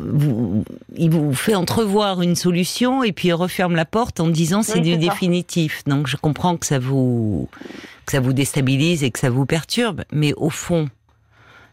vous, 0.00 0.64
il 0.96 1.10
vous 1.10 1.34
fait 1.34 1.54
entrevoir 1.54 2.22
une 2.22 2.36
solution 2.36 3.02
et 3.02 3.12
puis 3.12 3.28
il 3.28 3.34
referme 3.34 3.74
la 3.74 3.84
porte 3.84 4.20
en 4.20 4.28
disant 4.28 4.62
c'est 4.62 4.74
Oui, 4.74 4.82
du 4.82 4.92
ça. 4.92 4.98
définitif. 5.10 5.82
Donc 5.86 6.06
je 6.06 6.16
comprends 6.16 6.56
que 6.56 6.66
ça 6.66 6.78
vous 6.78 7.48
que 8.06 8.12
ça 8.12 8.20
vous 8.20 8.32
déstabilise 8.32 9.02
et 9.02 9.10
que 9.10 9.18
ça 9.18 9.30
vous 9.30 9.46
perturbe, 9.46 10.04
mais 10.12 10.32
au 10.34 10.48
fond, 10.50 10.88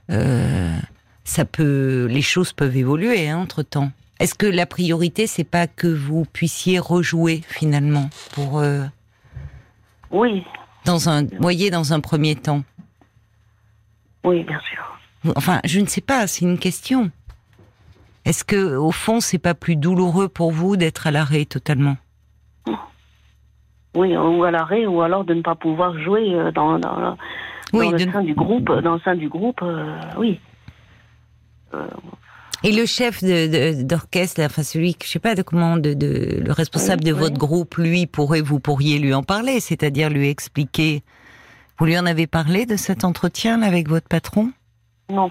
euh, 0.10 0.76
ça 1.24 1.46
peut, 1.46 2.08
les 2.10 2.24
choses 2.24 2.54
peuvent 2.54 2.76
évoluer 2.76 3.32
entre 3.32 3.62
temps. 3.62 3.92
Est-ce 4.20 4.34
que 4.34 4.48
la 4.48 4.66
priorité, 4.66 5.28
c'est 5.28 5.44
pas 5.44 5.68
que 5.68 5.88
vous 5.88 6.26
puissiez 6.26 6.80
rejouer 6.80 7.44
finalement 7.48 8.10
pour 8.34 8.60
euh, 8.60 8.84
Oui, 10.12 10.44
dans 10.86 11.10
un, 11.10 11.26
voyez, 11.40 11.70
dans 11.72 11.94
un 11.94 12.00
premier 12.00 12.36
temps. 12.36 12.64
oui 14.24 14.44
bien 14.44 14.60
sûr. 14.60 14.82
Enfin, 15.38 15.60
je 15.64 15.80
ne 15.80 15.86
sais 15.86 16.02
pas, 16.02 16.28
c'est 16.28 16.44
une 16.46 16.58
question. 16.60 17.10
Est-ce 18.26 18.44
que 18.44 18.76
au 18.76 18.92
fond, 18.92 19.20
c'est 19.22 19.38
pas 19.38 19.54
plus 19.54 19.76
douloureux 19.78 20.28
pour 20.28 20.52
vous 20.52 20.76
d'être 20.78 21.08
à 21.08 21.12
l'arrêt 21.12 21.46
totalement? 21.46 21.96
Oui, 23.96 24.18
ou 24.18 24.44
à 24.44 24.52
l'arrêt, 24.52 24.86
ou 24.86 25.02
alors 25.02 25.24
de 25.24 25.34
ne 25.34 25.42
pas 25.42 25.56
pouvoir 25.56 25.98
jouer 26.00 26.34
euh, 26.34 26.52
dans, 26.52 26.80
dans, 26.80 27.16
Oui, 27.74 27.92
le 27.92 27.98
de- 28.06 28.12
sein 28.12 28.24
du 28.24 28.34
groupe. 28.34 28.72
Dans 28.82 28.96
le 28.96 29.00
sein 29.02 29.16
du 29.16 29.30
groupe, 29.30 29.62
euh, 29.62 30.00
oui. 30.18 30.40
Et 32.64 32.72
le 32.72 32.86
chef 32.86 33.22
de- 33.24 33.48
de- 33.76 33.84
d'orchestre, 33.84 34.42
enfin 34.42 34.64
celui, 34.64 34.96
que 34.96 35.06
je 35.06 35.12
sais 35.12 35.20
pas 35.20 35.36
de 35.36 35.42
comment, 35.42 35.78
de, 35.78 35.94
de- 35.94 36.42
le 36.46 36.52
responsable 36.54 37.04
Oui, 37.04 37.10
de 37.10 37.14
oui. 37.14 37.20
votre 37.20 37.38
groupe, 37.38 37.76
lui 37.76 38.08
pourrait, 38.08 38.42
vous 38.42 38.60
pourriez 38.60 39.00
lui 39.00 39.14
en 39.14 39.24
parler, 39.24 39.60
c'est-à-dire 39.60 40.10
lui 40.10 40.30
expliquer. 40.30 41.04
Vous 41.78 41.86
lui 41.86 41.98
en 41.98 42.06
avez 42.06 42.28
parlé 42.28 42.66
de 42.66 42.76
cet 42.78 43.04
entretien 43.04 43.58
là, 43.58 43.68
avec 43.68 43.90
votre 43.90 44.08
patron? 44.08 44.52
Non, 45.10 45.30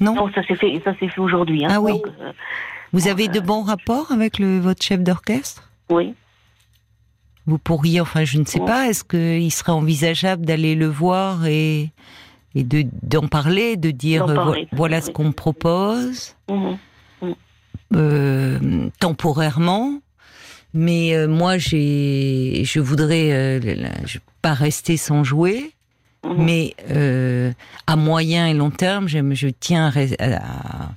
Non? 0.00 0.14
non, 0.14 0.30
ça 0.34 0.42
s'est 0.46 0.56
fait, 0.56 0.80
ça 0.84 0.92
s'est 0.98 1.08
fait 1.08 1.20
aujourd'hui. 1.20 1.64
Hein. 1.64 1.68
Ah 1.70 1.80
oui. 1.80 1.92
Donc, 1.92 2.06
euh, 2.20 2.32
Vous 2.92 3.08
avez 3.08 3.28
de 3.28 3.40
bons 3.40 3.62
rapports 3.62 4.12
avec 4.12 4.38
le, 4.38 4.58
votre 4.58 4.82
chef 4.82 5.00
d'orchestre? 5.00 5.70
Oui. 5.88 6.14
Vous 7.46 7.58
pourriez, 7.58 8.00
enfin, 8.00 8.24
je 8.24 8.38
ne 8.38 8.44
sais 8.44 8.60
pas, 8.60 8.88
est-ce 8.88 9.02
qu'il 9.04 9.50
serait 9.52 9.72
envisageable 9.72 10.44
d'aller 10.44 10.74
le 10.74 10.86
voir 10.86 11.46
et, 11.46 11.90
et 12.54 12.64
de 12.64 12.84
d'en 13.02 13.28
parler, 13.28 13.76
de 13.76 13.90
dire 13.90 14.24
euh, 14.28 14.34
vo- 14.44 14.54
voilà 14.72 15.00
ce 15.00 15.10
qu'on 15.10 15.32
propose 15.32 16.34
Mhm. 16.48 16.78
euh, 17.94 18.88
temporairement. 18.98 20.00
Mais 20.72 21.14
euh, 21.16 21.26
moi, 21.26 21.58
j'ai, 21.58 22.62
je 22.64 22.78
voudrais 22.78 23.32
euh, 23.32 23.88
pas 24.42 24.54
rester 24.54 24.96
sans 24.96 25.24
jouer, 25.24 25.72
Mhm. 26.24 26.34
mais 26.44 26.74
à 27.86 27.96
moyen 27.96 28.46
et 28.46 28.54
long 28.54 28.70
terme, 28.70 29.08
je 29.08 29.48
tiens 29.48 29.86
à, 29.86 29.90
re- 29.90 30.16
à- 30.20 30.90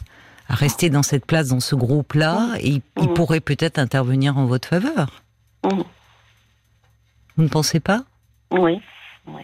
à 0.49 0.53
rester 0.55 0.89
dans 0.91 1.01
cette 1.01 1.25
place, 1.25 1.47
dans 1.47 1.59
ce 1.61 1.73
groupe-là, 1.75 2.49
et 2.59 2.67
il, 2.69 2.81
il 3.01 3.07
pourrait 3.13 3.39
peut-être 3.39 3.79
intervenir 3.79 4.37
en 4.37 4.45
votre 4.45 4.67
faveur. 4.67 5.23
Vous 5.63 7.43
ne 7.43 7.47
pensez 7.47 7.79
pas? 7.79 8.03
Oui. 8.51 8.79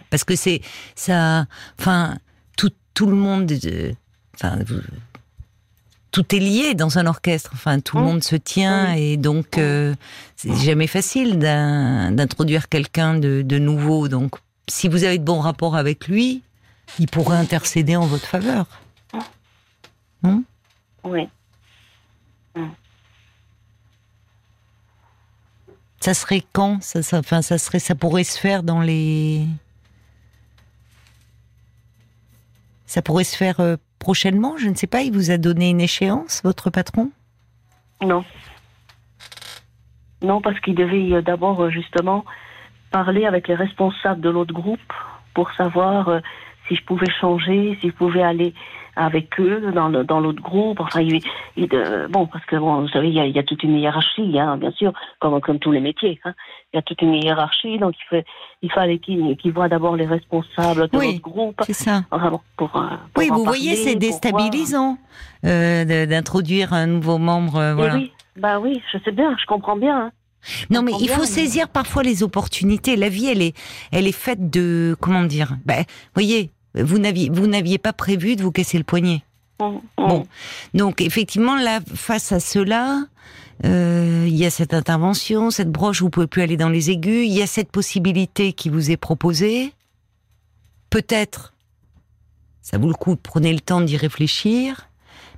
Parce 0.09 0.23
que 0.23 0.35
c'est 0.35 0.61
ça. 0.95 1.45
Enfin, 1.79 2.17
tout, 2.57 2.71
tout 2.93 3.05
le 3.07 3.15
monde. 3.15 3.51
euh, 3.65 3.93
Enfin, 4.35 4.57
tout 6.11 6.35
est 6.35 6.39
lié 6.39 6.73
dans 6.75 6.97
un 6.97 7.05
orchestre. 7.05 7.51
Enfin, 7.53 7.79
tout 7.79 7.97
le 7.97 8.03
Mm. 8.03 8.05
monde 8.07 8.23
se 8.23 8.35
tient 8.35 8.93
et 8.93 9.17
donc 9.17 9.57
euh, 9.57 9.93
c'est 10.37 10.55
jamais 10.55 10.87
facile 10.87 11.37
d'in- 11.39 12.11
d'introduire 12.11 12.67
quelqu'un 12.69 13.15
de, 13.15 13.41
de 13.41 13.59
nouveau. 13.59 14.07
Donc, 14.07 14.35
si 14.67 14.87
vous 14.87 15.03
avez 15.03 15.17
de 15.17 15.23
bons 15.23 15.39
rapports 15.41 15.75
avec 15.75 16.07
lui, 16.07 16.41
il 16.99 17.07
pourrait 17.07 17.37
intercéder 17.37 17.95
en 17.95 18.05
votre 18.07 18.25
faveur. 18.25 18.65
Oui. 21.03 21.27
Ça 25.99 26.13
serait 26.13 26.43
quand? 26.53 26.81
Ça, 26.81 27.03
ça, 27.03 27.19
enfin, 27.19 27.41
ça 27.41 27.57
serait, 27.57 27.79
ça 27.79 27.93
pourrait 27.95 28.23
se 28.23 28.37
faire 28.39 28.63
dans 28.63 28.81
les. 28.81 29.45
Ça 32.89 33.03
pourrait 33.03 33.23
se 33.23 33.37
faire 33.37 33.59
euh, 33.59 33.75
prochainement. 33.99 34.57
Je 34.57 34.67
ne 34.67 34.73
sais 34.73 34.87
pas. 34.87 35.01
Il 35.01 35.13
vous 35.13 35.29
a 35.29 35.37
donné 35.37 35.69
une 35.69 35.79
échéance, 35.79 36.41
votre 36.43 36.71
patron? 36.71 37.11
Non. 38.01 38.25
Non, 40.23 40.41
parce 40.41 40.59
qu'il 40.59 40.73
devait 40.73 41.13
euh, 41.13 41.21
d'abord 41.21 41.61
euh, 41.61 41.69
justement 41.69 42.25
parler 42.89 43.27
avec 43.27 43.47
les 43.47 43.53
responsables 43.53 44.21
de 44.21 44.31
l'autre 44.31 44.55
groupe 44.55 44.91
pour 45.35 45.51
savoir 45.51 46.19
si 46.67 46.75
je 46.75 46.83
pouvais 46.83 47.11
changer, 47.21 47.77
si 47.79 47.89
je 47.89 47.93
pouvais 47.93 48.23
aller 48.23 48.55
avec 48.99 49.39
eux 49.39 49.71
dans 49.73 49.87
le- 49.87 50.03
dans 50.03 50.19
l'autre 50.19 50.41
groupe. 50.41 50.79
Enfin, 50.81 51.01
il, 51.01 51.19
il, 51.55 51.67
euh, 51.73 52.07
bon, 52.09 52.27
parce 52.27 52.45
que 52.45 52.55
bon, 52.57 52.81
vous 52.81 52.89
savez, 52.89 53.07
il 53.07 53.13
y 53.15 53.19
a, 53.19 53.25
il 53.25 53.35
y 53.35 53.39
a 53.39 53.43
toute 53.43 53.63
une 53.63 53.77
hiérarchie, 53.77 54.37
hein, 54.37 54.57
bien 54.57 54.71
sûr, 54.71 54.91
comme 55.19 55.39
comme 55.41 55.57
tous 55.59 55.71
les 55.71 55.79
métiers. 55.79 56.19
Hein. 56.25 56.33
Il 56.73 56.77
y 56.77 56.79
a 56.79 56.81
toute 56.81 57.01
une 57.01 57.13
hiérarchie, 57.15 57.79
donc 57.79 57.95
il, 57.97 58.07
fait, 58.09 58.25
il 58.61 58.71
fallait 58.71 58.99
qu'il 58.99 59.35
qu'il 59.37 59.53
voit 59.53 59.69
d'abord 59.69 59.95
les 59.95 60.05
responsables 60.05 60.89
de 60.89 60.97
Oui. 60.97 61.13
l'autre 61.13 61.21
groupe. 61.21 61.61
C'est 61.65 61.73
ça. 61.73 62.03
Enfin, 62.11 62.29
bon, 62.31 62.41
pour, 62.57 62.75
euh, 62.75 62.87
pour 63.13 63.23
Oui, 63.23 63.29
vous 63.29 63.43
voyez, 63.43 63.75
c'est 63.75 63.95
déstabilisant 63.95 64.97
euh, 65.45 66.05
d'introduire 66.05 66.73
un 66.73 66.87
nouveau 66.87 67.17
membre. 67.17 67.55
euh, 67.57 67.73
voilà. 67.75 67.95
Oui, 67.95 68.11
bah 68.35 68.59
oui, 68.59 68.81
je 68.93 68.97
sais 69.05 69.11
bien, 69.11 69.35
je 69.39 69.45
comprends 69.45 69.77
bien. 69.77 69.97
Hein. 69.97 70.11
Non, 70.69 70.81
mais 70.83 70.93
il 71.01 71.09
faut 71.09 71.25
saisir 71.25 71.67
parfois 71.67 72.01
les 72.03 72.23
opportunités. 72.23 72.95
La 72.95 73.09
vie, 73.09 73.27
elle 73.27 73.41
est, 73.41 73.55
elle 73.91 74.07
est 74.07 74.13
faite 74.13 74.49
de, 74.49 74.95
comment 75.01 75.23
dire 75.23 75.57
Ben, 75.65 75.83
voyez, 76.13 76.51
vous 76.75 76.99
n'aviez, 76.99 77.29
vous 77.29 77.47
n'aviez 77.47 77.77
pas 77.77 77.93
prévu 77.93 78.35
de 78.35 78.43
vous 78.43 78.51
casser 78.51 78.77
le 78.77 78.83
poignet. 78.83 79.23
Bon. 79.59 80.27
Donc, 80.73 81.01
effectivement, 81.01 81.57
là, 81.57 81.81
face 81.93 82.31
à 82.31 82.39
cela, 82.39 83.03
euh, 83.65 84.23
il 84.27 84.35
y 84.35 84.45
a 84.45 84.49
cette 84.49 84.73
intervention, 84.73 85.51
cette 85.51 85.71
broche, 85.71 86.01
vous 86.01 86.09
pouvez 86.09 86.27
plus 86.27 86.41
aller 86.41 86.55
dans 86.55 86.69
les 86.69 86.91
aigus. 86.91 87.25
Il 87.27 87.33
y 87.33 87.41
a 87.41 87.47
cette 87.47 87.71
possibilité 87.71 88.53
qui 88.53 88.69
vous 88.69 88.89
est 88.89 88.97
proposée. 88.97 89.73
Peut-être, 90.89 91.53
ça 92.61 92.77
vaut 92.77 92.87
le 92.87 92.93
coup, 92.93 93.15
prenez 93.15 93.51
le 93.53 93.59
temps 93.59 93.81
d'y 93.81 93.97
réfléchir, 93.97 94.89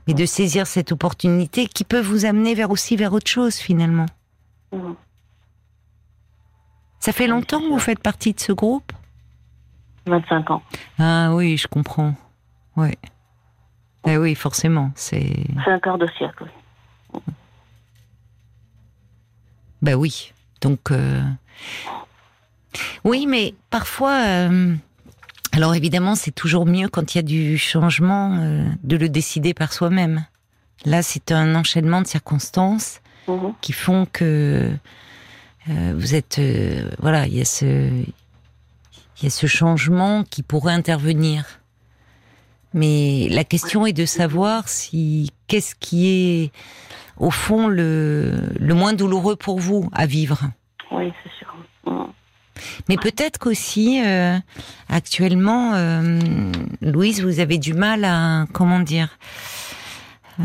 mais 0.07 0.13
de 0.13 0.25
saisir 0.25 0.67
cette 0.67 0.91
opportunité 0.91 1.67
qui 1.67 1.83
peut 1.83 1.99
vous 1.99 2.25
amener 2.25 2.53
vers 2.53 2.71
aussi 2.71 2.95
vers 2.95 3.13
autre 3.13 3.29
chose 3.29 3.55
finalement. 3.55 4.05
Ça 6.99 7.11
fait 7.11 7.27
longtemps 7.27 7.59
que 7.59 7.67
vous 7.67 7.79
faites 7.79 7.99
partie 7.99 8.33
de 8.33 8.39
ce 8.39 8.51
groupe? 8.51 8.93
25 10.05 10.51
ans. 10.51 10.63
Ah 10.99 11.31
oui, 11.33 11.57
je 11.57 11.67
comprends. 11.67 12.15
Oui. 12.75 12.91
Eh 14.07 14.17
oui, 14.17 14.33
forcément, 14.35 14.91
c'est. 14.95 15.33
Un 15.67 15.79
quart 15.79 15.97
de 15.97 16.07
siècle. 16.17 16.45
oui. 17.13 17.19
Ben 19.81 19.95
oui. 19.95 20.33
Donc. 20.61 20.91
euh, 20.91 21.21
Oui, 23.03 23.25
mais 23.27 23.53
parfois. 23.69 24.23
euh, 24.25 24.75
Alors 25.53 25.75
évidemment, 25.75 26.15
c'est 26.15 26.31
toujours 26.31 26.65
mieux 26.65 26.87
quand 26.87 27.13
il 27.13 27.17
y 27.17 27.19
a 27.19 27.23
du 27.23 27.57
changement 27.57 28.37
euh, 28.39 28.63
de 28.83 28.95
le 28.97 29.09
décider 29.09 29.53
par 29.53 29.73
soi-même. 29.73 30.25
Là, 30.85 31.01
c'est 31.03 31.31
un 31.31 31.55
enchaînement 31.55 32.01
de 32.01 32.07
circonstances 32.07 33.01
Mhm. 33.27 33.53
qui 33.61 33.71
font 33.73 34.07
que 34.11 34.71
euh, 35.69 35.93
vous 35.95 36.15
êtes. 36.15 36.39
euh, 36.39 36.89
voilà, 36.99 37.27
il 37.27 37.35
y 37.35 37.41
a 37.41 37.45
ce. 37.45 38.03
Il 39.21 39.25
y 39.25 39.27
a 39.27 39.29
ce 39.31 39.45
changement 39.45 40.23
qui 40.23 40.41
pourrait 40.41 40.73
intervenir. 40.73 41.45
Mais 42.73 43.27
la 43.29 43.43
question 43.43 43.85
est 43.85 43.93
de 43.93 44.05
savoir 44.05 44.67
si 44.67 45.31
qu'est-ce 45.47 45.75
qui 45.75 46.07
est 46.07 46.51
au 47.17 47.29
fond 47.29 47.67
le, 47.67 48.49
le 48.59 48.73
moins 48.73 48.93
douloureux 48.93 49.35
pour 49.35 49.59
vous 49.59 49.89
à 49.93 50.07
vivre. 50.07 50.39
Oui, 50.91 51.13
c'est 51.23 51.31
sûr. 51.37 51.53
Mm. 51.85 52.11
Mais 52.89 52.97
peut-être 52.97 53.37
qu'aussi 53.37 54.01
euh, 54.03 54.37
actuellement, 54.89 55.73
euh, 55.75 56.19
Louise, 56.81 57.21
vous 57.21 57.39
avez 57.39 57.57
du 57.57 57.73
mal 57.73 58.05
à 58.05 58.45
comment 58.53 58.79
dire 58.79 59.09
euh, 60.39 60.43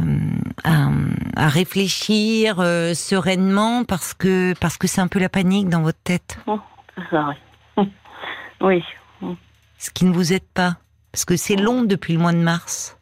à, 0.64 0.88
à 1.36 1.48
réfléchir 1.48 2.56
sereinement 2.94 3.84
parce 3.84 4.12
que 4.12 4.54
parce 4.60 4.76
que 4.76 4.86
c'est 4.86 5.00
un 5.00 5.08
peu 5.08 5.18
la 5.18 5.28
panique 5.28 5.68
dans 5.68 5.82
votre 5.82 6.00
tête, 6.02 6.38
ça, 7.10 7.28
oui. 7.28 7.34
Oui. 8.60 8.82
ce 9.78 9.90
qui 9.90 10.04
ne 10.04 10.12
vous 10.12 10.32
aide 10.32 10.46
pas 10.54 10.78
parce 11.12 11.24
que 11.24 11.36
c'est 11.36 11.56
long 11.56 11.82
depuis 11.82 12.14
le 12.14 12.18
mois 12.20 12.32
de 12.32 12.38
mars. 12.38 12.96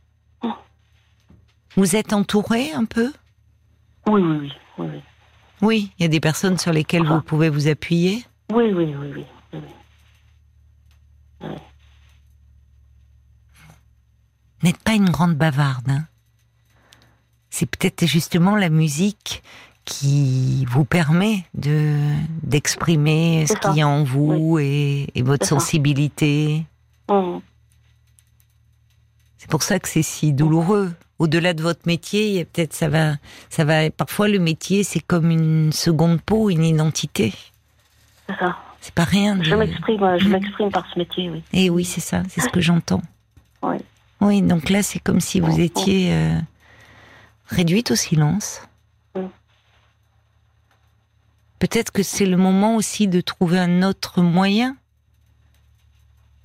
Vous 1.77 1.97
êtes 1.97 2.13
entouré 2.13 2.73
un 2.73 2.85
peu? 2.85 3.13
Oui, 4.07 4.23
oui, 4.23 4.37
oui. 4.43 4.53
Oui, 4.79 4.87
oui. 4.93 5.03
Oui, 5.63 5.93
il 5.99 6.03
y 6.03 6.05
a 6.05 6.09
des 6.09 6.21
personnes 6.21 6.59
sur 6.59 6.73
lesquelles 6.73 7.07
vous 7.07 7.21
pouvez 7.23 7.49
vous 7.49 7.69
appuyer. 7.69 8.25
Oui, 8.53 8.73
oui, 8.73 8.95
oui, 8.97 9.13
oui. 9.15 9.25
oui, 9.53 9.61
oui. 11.41 11.49
n'êtes 14.63 14.83
pas 14.83 14.95
une 14.95 15.11
grande 15.11 15.35
bavarde. 15.35 15.89
hein. 15.91 16.07
C'est 17.51 17.67
peut-être 17.67 18.07
justement 18.07 18.57
la 18.57 18.69
musique 18.69 19.43
qui 19.85 20.65
vous 20.69 20.85
permet 20.85 21.45
de 21.55 21.97
d'exprimer 22.43 23.47
ce 23.47 23.55
qu'il 23.55 23.77
y 23.79 23.83
a 23.83 23.89
en 23.89 24.05
vous 24.05 24.59
et, 24.59 25.09
et 25.15 25.23
votre 25.23 25.47
sensibilité. 25.47 26.65
Mm. 27.09 27.39
C'est 29.39 29.51
pour 29.51 29.63
ça 29.63 29.79
que 29.79 29.89
c'est 29.89 30.03
si 30.03 30.33
douloureux. 30.33 30.93
Au-delà 31.19 31.53
de 31.53 31.63
votre 31.63 31.83
métier, 31.87 32.29
il 32.29 32.35
y 32.35 32.41
a 32.41 32.45
peut-être 32.45 32.73
ça 32.73 32.89
va, 32.89 33.17
ça 33.51 33.65
va. 33.65 33.91
Parfois, 33.91 34.27
le 34.29 34.39
métier, 34.39 34.83
c'est 34.85 35.01
comme 35.01 35.31
une 35.31 35.71
seconde 35.71 36.21
peau, 36.21 36.51
une 36.51 36.65
identité. 36.65 37.35
C'est 38.29 38.37
ça. 38.39 38.57
C'est 38.81 38.95
pas 38.95 39.05
rien. 39.05 39.37
De... 39.37 39.45
Je 39.45 39.55
m'exprime, 39.55 40.03
euh, 40.03 40.19
je 40.19 40.29
m'exprime 40.29 40.71
par 40.71 40.87
ce 40.93 40.99
métier, 40.99 41.31
oui. 41.31 41.43
Eh 41.53 41.71
oui, 41.71 41.85
c'est 41.85 42.01
ça. 42.01 42.23
C'est 42.29 42.41
ce 42.41 42.49
que 42.49 42.61
j'entends. 42.61 43.03
Oui. 43.63 43.77
Oui, 44.21 44.43
donc 44.43 44.71
là, 44.71 44.83
c'est 44.83 44.99
comme 44.99 45.21
si 45.21 45.41
vous 45.41 45.61
étiez 45.61 46.13
euh, 46.13 46.39
réduite 47.47 47.91
au 47.91 47.97
silence. 47.97 48.63
Peut-être 51.65 51.93
que 51.93 52.03
c'est 52.03 52.27
le 52.27 52.37
moment 52.37 52.77
aussi 52.77 53.09
de 53.09 53.23
trouver 53.23 53.59
un 53.59 53.83
autre 53.83 54.21
moyen. 54.21 54.77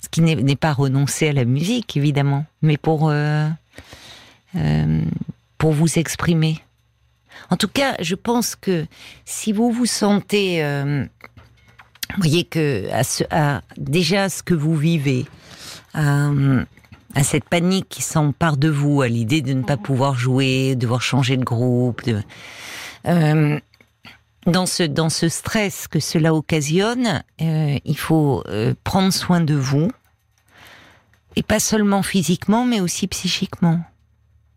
Ce 0.00 0.08
qui 0.08 0.22
n'est 0.22 0.56
pas 0.56 0.72
renoncer 0.72 1.28
à 1.28 1.34
la 1.34 1.44
musique, 1.44 1.94
évidemment, 1.94 2.46
mais 2.62 2.78
pour 2.78 3.10
euh, 3.10 3.46
euh, 4.56 5.02
pour 5.58 5.72
vous 5.72 5.98
exprimer. 5.98 6.64
En 7.50 7.58
tout 7.58 7.68
cas, 7.68 7.96
je 8.00 8.14
pense 8.14 8.56
que 8.56 8.86
si 9.26 9.52
vous 9.52 9.70
vous 9.70 9.84
sentez, 9.84 10.64
euh, 10.64 11.04
voyez 12.16 12.44
que 12.44 12.90
à 12.90 13.04
ce, 13.04 13.22
à, 13.30 13.60
déjà 13.76 14.30
ce 14.30 14.42
que 14.42 14.54
vous 14.54 14.74
vivez, 14.74 15.26
à, 15.92 16.30
à 17.14 17.22
cette 17.24 17.44
panique 17.44 17.90
qui 17.90 18.00
s'empare 18.00 18.56
de 18.56 18.70
vous, 18.70 19.02
à 19.02 19.08
l'idée 19.08 19.42
de 19.42 19.52
ne 19.52 19.64
pas 19.64 19.76
pouvoir 19.76 20.14
jouer, 20.14 20.76
devoir 20.76 21.02
changer 21.02 21.36
de 21.36 21.44
groupe, 21.44 22.06
de, 22.06 22.22
euh, 23.06 23.60
dans 24.46 24.66
ce 24.66 24.82
dans 24.82 25.10
ce 25.10 25.28
stress 25.28 25.86
que 25.88 26.00
cela 26.00 26.34
occasionne, 26.34 27.22
euh, 27.40 27.78
il 27.84 27.98
faut 27.98 28.42
euh, 28.48 28.74
prendre 28.84 29.12
soin 29.12 29.40
de 29.40 29.54
vous 29.54 29.90
et 31.36 31.42
pas 31.42 31.60
seulement 31.60 32.02
physiquement, 32.02 32.64
mais 32.64 32.80
aussi 32.80 33.06
psychiquement. 33.06 33.80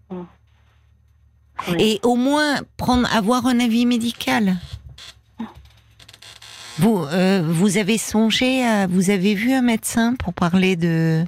Oui. 0.10 1.76
Et 1.80 2.00
au 2.04 2.16
moins 2.16 2.62
prendre 2.78 3.08
avoir 3.14 3.46
un 3.46 3.60
avis 3.60 3.86
médical. 3.86 4.58
Vous 6.80 7.06
euh, 7.06 7.44
vous 7.46 7.78
avez 7.78 7.98
songé 7.98 8.64
à 8.64 8.88
vous 8.88 9.12
avez 9.12 9.36
vu 9.36 9.54
un 9.54 9.62
médecin 9.62 10.16
pour 10.16 10.34
parler 10.34 10.76
de 10.76 11.26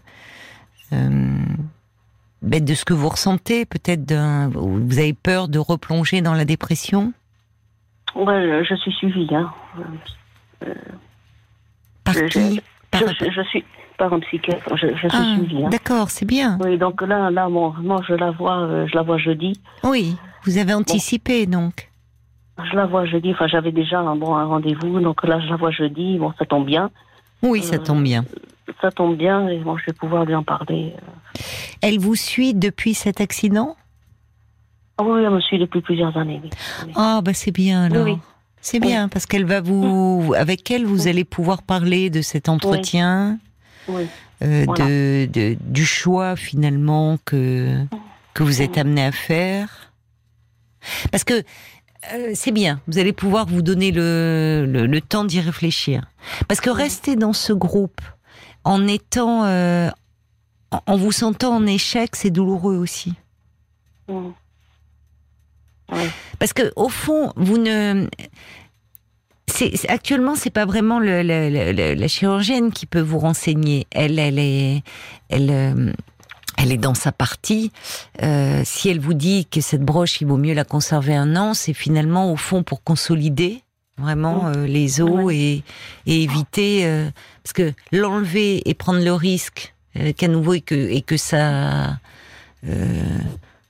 ben, 0.92 2.64
de 2.64 2.74
ce 2.74 2.86
que 2.86 2.94
vous 2.94 3.10
ressentez 3.10 3.66
peut-être 3.66 4.06
d'un 4.06 4.48
vous 4.50 4.98
avez 4.98 5.14
peur 5.14 5.50
de 5.50 5.60
replonger 5.60 6.22
dans 6.22 6.34
la 6.34 6.46
dépression? 6.46 7.14
Ouais, 8.15 8.63
je 8.63 8.75
suis 8.75 8.91
suivie. 8.93 9.27
Hein. 9.36 9.51
par 12.03 12.13
Je- 12.13 12.25
qui? 12.25 12.55
Je- 12.55 12.62
Par- 12.91 13.01
Je, 13.01 13.29
je 13.31 13.41
suis 13.50 13.63
par 13.98 14.13
un 14.13 14.19
psychiatre. 14.19 14.75
Je, 14.77 14.88
je 14.88 15.07
suis 15.07 15.07
Ah, 15.12 15.36
suivie. 15.38 15.65
Hein. 15.65 15.69
D'accord, 15.69 16.10
c'est 16.10 16.25
bien. 16.25 16.57
Oui, 16.63 16.77
donc 16.77 17.01
là, 17.01 17.29
là, 17.31 17.50
bon, 17.50 17.74
moi, 17.79 18.01
je 18.07 18.13
la 18.13 18.31
vois, 18.31 18.60
euh, 18.62 18.88
je 18.88 18.95
la 18.95 19.01
vois 19.03 19.17
jeudi. 19.17 19.60
Oui, 19.84 20.15
vous 20.45 20.57
avez 20.57 20.74
anticipé 20.74 21.45
donc. 21.45 21.89
Je 22.63 22.75
la 22.75 22.86
vois 22.86 23.05
jeudi. 23.05 23.31
Enfin, 23.31 23.48
j'avais 23.48 23.72
déjà 23.74 24.00
un 24.00 24.15
bon 24.15 24.36
un 24.36 24.45
rendez-vous, 24.45 25.00
donc 25.01 25.24
là, 25.25 25.39
je 25.41 25.48
la 25.48 25.55
vois 25.57 25.72
jeudi. 25.72 26.17
Bon, 26.17 26.31
ça 26.39 26.45
tombe 26.45 26.65
bien. 26.65 26.89
Oui, 27.41 27.62
ça 27.62 27.75
Euh, 27.75 27.79
tombe 27.79 28.03
bien. 28.03 28.24
Ça 28.81 28.91
tombe 28.91 29.15
bien 29.17 29.48
et 29.50 29.60
bon, 29.60 29.77
je 29.77 29.86
vais 29.88 29.93
pouvoir 29.93 30.25
lui 30.25 30.36
en 30.36 30.43
parler. 30.43 30.93
Elle 31.81 32.00
vous 32.00 32.15
suit 32.15 32.53
depuis 32.53 32.93
cet 32.93 33.19
accident? 33.22 33.75
Ah 34.98 35.04
oui, 35.04 35.22
elle 35.24 35.30
me 35.30 35.42
suit 35.42 35.60
depuis 35.60 35.82
plusieurs 35.82 36.16
années. 36.18 36.42
Oui. 36.44 36.92
Ah, 36.96 37.22
bah 37.24 37.34
c'est 37.34 37.52
bien 37.52 37.84
alors. 37.86 38.06
Oui, 38.06 38.14
oui. 38.14 38.20
C'est 38.62 38.80
bien 38.80 39.10
parce 39.10 39.25
qu'elle 39.28 39.46
va 39.46 39.62
vous, 39.62 40.34
avec 40.36 40.72
elle, 40.72 40.86
vous 40.86 41.08
allez 41.08 41.24
pouvoir 41.24 41.62
parler 41.62 42.10
de 42.10 42.22
cet 42.24 42.50
entretien, 42.50 43.38
euh, 43.90 44.06
Voilà. 44.66 44.86
de, 44.86 45.30
de- 45.32 45.58
du 45.62 45.86
choix 45.86 46.36
finalement 46.36 47.18
que 47.25 47.78
que 48.34 48.42
vous 48.44 48.62
êtes 48.64 48.78
amené 48.80 49.04
à 49.06 49.12
faire. 49.12 49.92
Parce 51.12 51.24
que 51.24 51.34
euh, 52.14 52.32
c'est 52.34 52.52
bien, 52.52 52.82
vous 52.88 52.98
allez 52.98 53.14
pouvoir 53.14 53.46
vous 53.46 53.62
donner 53.62 53.92
le, 53.92 54.66
le, 54.68 54.88
le 54.88 55.02
temps 55.02 55.25
d'y 55.25 55.40
réfléchir. 55.42 56.06
Parce 56.48 56.60
que 56.60 56.70
rester 56.72 57.16
dans 57.16 57.34
ce 57.34 57.54
groupe 57.54 58.02
en 58.64 58.88
étant, 58.88 59.46
euh, 59.46 59.90
en, 60.72 60.82
en 60.88 60.98
vous 60.98 61.12
sentant 61.12 61.56
en 61.56 61.66
échec, 61.68 62.16
c'est 62.16 62.32
douloureux 62.32 62.78
aussi. 62.78 63.14
Oui. 65.92 66.04
Parce 66.39 66.54
que 66.54 66.72
au 66.75 66.89
fond, 66.89 67.32
vous 67.36 67.58
ne. 67.58 68.08
Actuellement, 69.88 70.36
c'est 70.36 70.50
pas 70.50 70.65
vraiment 70.65 71.00
le, 71.00 71.22
le- 71.22 71.50
le- 71.50 71.72
le- 71.72 71.94
la 71.94 72.08
chirurgienne 72.08 72.72
qui 72.72 72.86
peut 72.86 73.00
vous 73.00 73.20
renseigner. 73.20 73.88
Elle, 73.92 74.20
elle 74.20 74.38
est, 74.39 74.84
elle, 75.30 75.50
euh, 75.50 75.94
elle 76.58 76.74
est 76.74 76.77
dans 76.77 76.94
sa 76.96 77.13
partie. 77.13 77.72
Euh, 78.22 78.63
si 78.65 78.89
elle 78.89 79.00
vous 79.00 79.13
dit 79.13 79.46
que 79.46 79.62
cette 79.62 79.84
broche, 79.84 80.20
il 80.20 80.27
vaut 80.27 80.36
mieux 80.38 80.54
la 80.54 80.65
conserver 80.65 81.15
un 81.15 81.38
an, 81.38 81.54
c'est 81.54 81.74
finalement 81.74 82.32
au 82.34 82.36
fond 82.36 82.63
pour 82.63 82.84
consolider 82.84 83.62
vraiment 83.98 84.48
euh, 84.48 84.65
les 84.65 85.00
os 85.00 85.32
et, 85.32 85.63
et 86.06 86.24
éviter 86.24 86.86
euh, 86.86 87.10
parce 87.43 87.54
que 87.54 87.71
l'enlever 87.93 88.62
et 88.69 88.74
prendre 88.74 89.00
le 89.02 89.13
risque 89.13 89.74
qu'à 90.17 90.28
nouveau 90.28 90.54
et 90.56 90.60
que 90.62 90.76
et 90.76 91.02
que 91.02 91.15
ça 91.15 91.98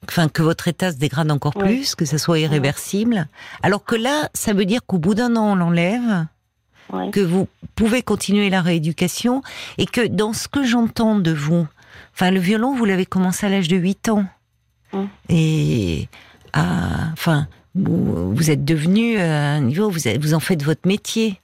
enfin 0.10 0.28
que 0.30 0.42
votre 0.42 0.68
état 0.68 0.92
se 0.92 0.98
dégrade 0.98 1.32
encore 1.32 1.54
plus, 1.54 1.96
que 1.96 2.06
ça 2.06 2.18
soit 2.18 2.40
irréversible. 2.40 3.28
Alors 3.64 3.84
que 3.84 3.96
là, 3.96 4.30
ça 4.34 4.54
veut 4.54 4.66
dire 4.66 4.82
qu'au 4.86 4.98
bout 5.00 5.14
d'un 5.16 5.36
an, 5.36 5.52
on 5.54 5.56
l'enlève, 5.56 6.26
Oui. 6.94 7.12
que 7.12 7.20
vous 7.20 7.48
pouvez 7.76 8.02
continuer 8.04 8.50
la 8.50 8.62
rééducation 8.62 9.42
et 9.78 9.86
que 9.86 10.06
dans 10.08 10.34
ce 10.34 10.48
que 10.48 10.64
j'entends 10.64 11.18
de 11.18 11.32
vous, 11.32 11.68
enfin 12.14 12.32
le 12.32 12.40
violon, 12.40 12.76
vous 12.76 12.86
l'avez 12.86 13.06
commencé 13.06 13.46
à 13.46 13.50
l'âge 13.50 13.68
de 13.68 13.78
8 13.78 14.10
ans. 14.10 14.26
Et 15.30 16.08
à- 16.54 17.10
enfin 17.14 17.48
vous, 17.74 18.34
vous 18.34 18.50
êtes 18.52 18.64
devenu 18.64 19.18
à 19.20 19.52
un 19.56 19.62
niveau, 19.62 19.90
vous, 19.90 20.00
vous 20.22 20.34
en 20.34 20.40
faites 20.40 20.64
votre 20.64 20.88
métier. 20.88 21.42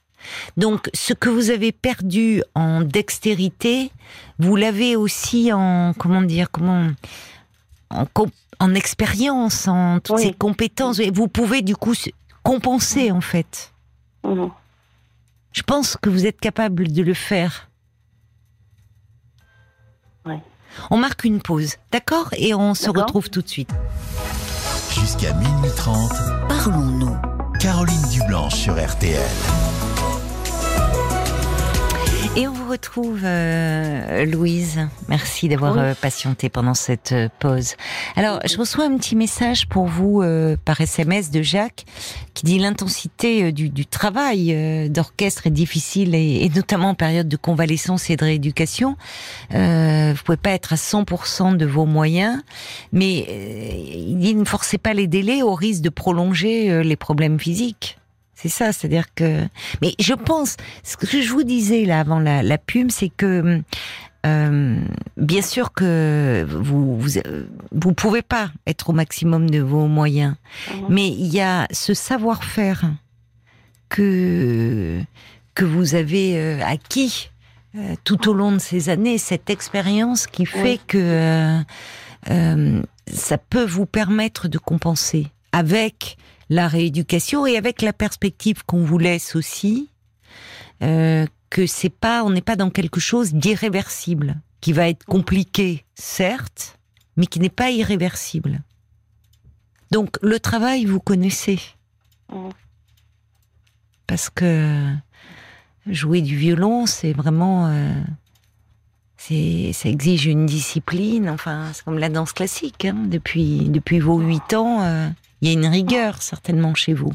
Donc, 0.56 0.88
ce 0.94 1.12
que 1.12 1.28
vous 1.28 1.50
avez 1.50 1.72
perdu 1.72 2.42
en 2.54 2.80
dextérité, 2.80 3.90
vous 4.38 4.54
l'avez 4.56 4.94
aussi 4.96 5.52
en 5.52 5.92
comment 5.98 6.22
dire, 6.22 6.50
comment 6.50 6.86
en, 7.90 8.06
en 8.62 8.74
expérience, 8.74 9.68
en 9.68 9.98
toutes 10.00 10.16
Oui. 10.16 10.22
ces 10.22 10.32
compétences. 10.32 10.98
Et 11.00 11.10
vous 11.10 11.28
pouvez 11.28 11.62
du 11.62 11.76
coup 11.76 11.94
se- 11.94 12.10
compenser 12.42 13.10
en 13.10 13.20
fait. 13.20 13.72
Mhm. 14.24 14.50
Je 15.52 15.62
pense 15.62 15.96
que 16.00 16.08
vous 16.08 16.24
êtes 16.26 16.40
capable 16.40 16.90
de 16.90 17.02
le 17.02 17.14
faire. 17.14 17.68
Ouais. 20.24 20.40
On 20.90 20.96
marque 20.96 21.24
une 21.24 21.42
pause, 21.42 21.76
d'accord? 21.90 22.28
Et 22.36 22.54
on 22.54 22.74
se 22.74 22.88
retrouve 22.88 23.28
tout 23.28 23.42
de 23.42 23.48
suite. 23.48 23.70
Jusqu'à 24.90 25.32
minuit 25.34 25.70
30, 25.76 26.12
Parlons-nous. 26.48 27.16
Caroline 27.60 28.08
Dublanche 28.10 28.54
sur 28.54 28.74
RTL. 28.74 29.20
Et 32.36 32.48
on 32.48 32.52
vous 32.52 32.70
retrouve, 32.70 33.20
euh, 33.24 34.24
Louise. 34.24 34.80
Merci 35.08 35.48
d'avoir 35.48 35.74
Oui. 35.74 35.80
euh, 35.82 35.94
patienté 35.94 36.48
pendant 36.48 36.72
cette 36.72 37.12
euh, 37.12 37.28
pause. 37.40 37.74
Alors, 38.16 38.40
je 38.48 38.56
reçois 38.56 38.84
un 38.86 38.96
petit 38.96 39.16
message 39.16 39.68
pour 39.68 39.84
vous 39.86 40.22
euh, 40.22 40.56
par 40.64 40.80
SMS 40.80 41.30
de 41.30 41.42
Jacques 41.42 41.84
qui 42.32 42.44
dit 42.46 42.58
l'intensité 42.58 43.44
euh, 43.44 43.52
du, 43.52 43.68
du 43.68 43.84
travail 43.84 44.54
euh, 44.54 44.88
d'orchestre 44.88 45.46
est 45.46 45.50
difficile 45.50 46.14
et, 46.14 46.44
et 46.44 46.48
notamment 46.48 46.90
en 46.90 46.94
période 46.94 47.28
de 47.28 47.36
convalescence 47.36 48.08
et 48.08 48.16
de 48.16 48.24
rééducation. 48.24 48.96
Euh, 49.52 50.14
vous 50.16 50.22
pouvez 50.24 50.38
pas 50.38 50.52
être 50.52 50.72
à 50.72 50.76
100% 50.76 51.58
de 51.58 51.66
vos 51.66 51.84
moyens, 51.84 52.40
mais 52.92 53.18
il 53.94 54.16
dit 54.18 54.34
ne 54.34 54.44
forcez 54.46 54.78
pas 54.78 54.94
les 54.94 55.06
délais 55.06 55.42
au 55.42 55.54
risque 55.54 55.82
de 55.82 55.90
prolonger 55.90 56.82
les 56.82 56.96
problèmes 56.96 57.38
physiques. 57.38 57.98
C'est 58.42 58.48
ça, 58.48 58.72
c'est-à-dire 58.72 59.14
que. 59.14 59.46
Mais 59.80 59.94
je 60.00 60.14
pense, 60.14 60.56
ce 60.82 60.96
que 60.96 61.06
je 61.22 61.30
vous 61.32 61.44
disais 61.44 61.84
là 61.84 62.00
avant 62.00 62.18
la, 62.18 62.42
la 62.42 62.58
pub, 62.58 62.90
c'est 62.90 63.08
que 63.08 63.62
euh, 64.26 64.80
bien 65.16 65.42
sûr 65.42 65.72
que 65.72 66.44
vous, 66.48 66.98
vous 66.98 67.10
vous 67.72 67.92
pouvez 67.92 68.22
pas 68.22 68.50
être 68.66 68.90
au 68.90 68.92
maximum 68.92 69.48
de 69.48 69.60
vos 69.60 69.86
moyens, 69.86 70.34
Mhm. 70.74 70.86
mais 70.88 71.08
il 71.08 71.26
y 71.32 71.40
a 71.40 71.66
ce 71.72 71.94
savoir-faire 71.94 72.84
que 73.88 75.00
que 75.54 75.64
vous 75.64 75.94
avez 75.94 76.38
euh, 76.38 76.64
acquis 76.64 77.30
euh, 77.76 77.94
tout 78.04 78.28
au 78.28 78.32
long 78.34 78.52
de 78.52 78.58
ces 78.58 78.88
années, 78.88 79.18
cette 79.18 79.50
expérience 79.50 80.26
qui 80.26 80.46
fait 80.46 80.62
Oui. 80.62 80.80
que 80.86 80.98
euh, 80.98 81.58
euh, 82.30 82.82
ça 83.06 83.38
peut 83.38 83.64
vous 83.64 83.86
permettre 83.86 84.48
de 84.48 84.58
compenser 84.58 85.26
avec 85.52 86.16
la 86.52 86.68
rééducation 86.68 87.46
et 87.46 87.56
avec 87.56 87.80
la 87.80 87.94
perspective 87.94 88.62
qu'on 88.66 88.84
vous 88.84 88.98
laisse 88.98 89.36
aussi 89.36 89.88
euh, 90.82 91.24
que 91.48 91.66
c'est 91.66 91.88
pas 91.88 92.24
on 92.24 92.30
n'est 92.30 92.42
pas 92.42 92.56
dans 92.56 92.68
quelque 92.68 93.00
chose 93.00 93.32
d'irréversible 93.32 94.40
qui 94.60 94.74
va 94.74 94.88
être 94.88 95.04
compliqué 95.06 95.86
certes 95.94 96.78
mais 97.16 97.24
qui 97.24 97.40
n'est 97.40 97.48
pas 97.48 97.70
irréversible 97.70 98.60
donc 99.90 100.18
le 100.20 100.38
travail 100.38 100.84
vous 100.84 101.00
connaissez 101.00 101.58
parce 104.06 104.28
que 104.28 104.92
jouer 105.86 106.20
du 106.20 106.36
violon 106.36 106.84
c'est 106.84 107.14
vraiment 107.14 107.68
euh, 107.68 107.94
ça 109.16 109.88
exige 109.88 110.26
une 110.26 110.44
discipline 110.44 111.30
enfin 111.30 111.70
c'est 111.72 111.82
comme 111.84 111.98
la 111.98 112.10
danse 112.10 112.34
classique 112.34 112.84
hein. 112.84 113.06
depuis 113.06 113.70
depuis 113.70 114.00
vos 114.00 114.18
huit 114.18 114.52
ans 114.52 114.82
euh, 114.82 115.08
il 115.42 115.48
y 115.48 115.50
a 115.50 115.54
une 115.54 115.66
rigueur 115.66 116.22
certainement 116.22 116.74
chez 116.74 116.94
vous 116.94 117.12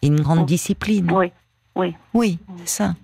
et 0.00 0.06
une 0.06 0.20
grande 0.20 0.46
discipline 0.46 1.10
Oui. 1.12 1.30
Oui. 1.76 1.94
oui 2.14 2.38
c'est 2.64 2.68
ça 2.68 2.94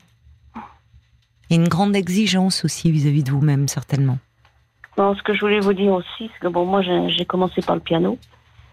et 1.51 1.57
une 1.57 1.69
grande 1.69 1.95
exigence 1.97 2.65
aussi 2.65 2.91
vis-à-vis 2.91 3.25
de 3.25 3.33
vous-même 3.33 3.67
certainement 3.69 4.19
Non, 4.97 5.15
ce 5.17 5.23
que 5.23 5.35
je 5.35 5.41
voulais 5.41 5.59
vous 5.61 5.73
dire 5.73 5.93
aussi, 5.93 6.31
c'est 6.33 6.39
que 6.41 6.47
bon, 6.49 6.65
moi, 6.65 6.81
j'ai 6.83 7.25
commencé 7.25 7.61
par 7.61 7.75
le 7.75 7.81
piano. 7.81 8.19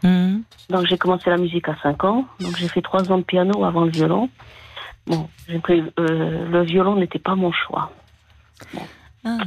Mhm. 0.03 0.43
Donc, 0.69 0.85
j'ai 0.85 0.97
commencé 0.99 1.27
la 1.31 1.37
musique 1.37 1.67
à 1.69 1.75
5 1.81 2.03
ans. 2.03 2.27
Donc, 2.39 2.55
j'ai 2.57 2.67
fait 2.67 2.83
3 2.83 3.11
ans 3.11 3.17
de 3.17 3.23
piano 3.23 3.63
avant 3.63 3.83
le 3.85 3.89
violon. 3.89 4.29
Bon, 5.07 5.27
pris, 5.63 5.81
euh, 5.99 6.47
le 6.49 6.63
violon 6.65 6.97
n'était 6.97 7.17
pas 7.17 7.33
mon 7.33 7.51
choix. 7.51 7.91
Ah, 9.25 9.37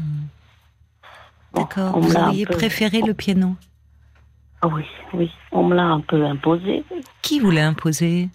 Bon, 1.53 1.61
d'accord 1.63 2.01
vous 2.01 2.17
auriez 2.17 2.47
peu- 2.47 2.55
préféré 2.57 3.03
le 3.03 3.15
piano 3.15 3.55
Ah 4.63 4.69
oui, 4.69 4.85
oui. 5.15 5.31
On 5.53 5.65
me 5.65 5.75
l'a 5.75 5.85
un 5.85 6.01
peu 6.01 6.25
imposé. 6.25 6.85
Qui 7.23 7.41
vous 7.41 7.51
l'a 7.51 7.67
imposé? 7.67 8.29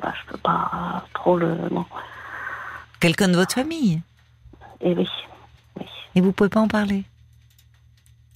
Bah, 0.00 0.12
je 0.20 0.32
peux 0.32 0.38
pas 0.38 1.06
trop 1.14 1.36
le. 1.36 1.56
Non. 1.70 1.86
Quelqu'un 3.00 3.28
de 3.28 3.36
votre 3.36 3.54
famille? 3.54 4.00
Et 4.80 4.94
oui. 4.94 5.08
Et 6.16 6.20
vous 6.20 6.32
pouvez 6.32 6.50
pas 6.50 6.60
en 6.60 6.68
parler? 6.68 7.04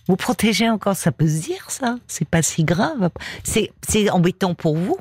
Vous 0.06 0.16
protégez 0.16 0.70
encore, 0.70 0.96
ça 0.96 1.12
peut 1.12 1.28
se 1.28 1.42
dire 1.42 1.70
ça 1.70 1.96
C'est 2.06 2.28
pas 2.28 2.42
si 2.42 2.64
grave. 2.64 3.10
C'est 3.44 3.72
c'est 3.86 4.08
embêtant 4.10 4.54
pour 4.54 4.76
vous. 4.76 4.96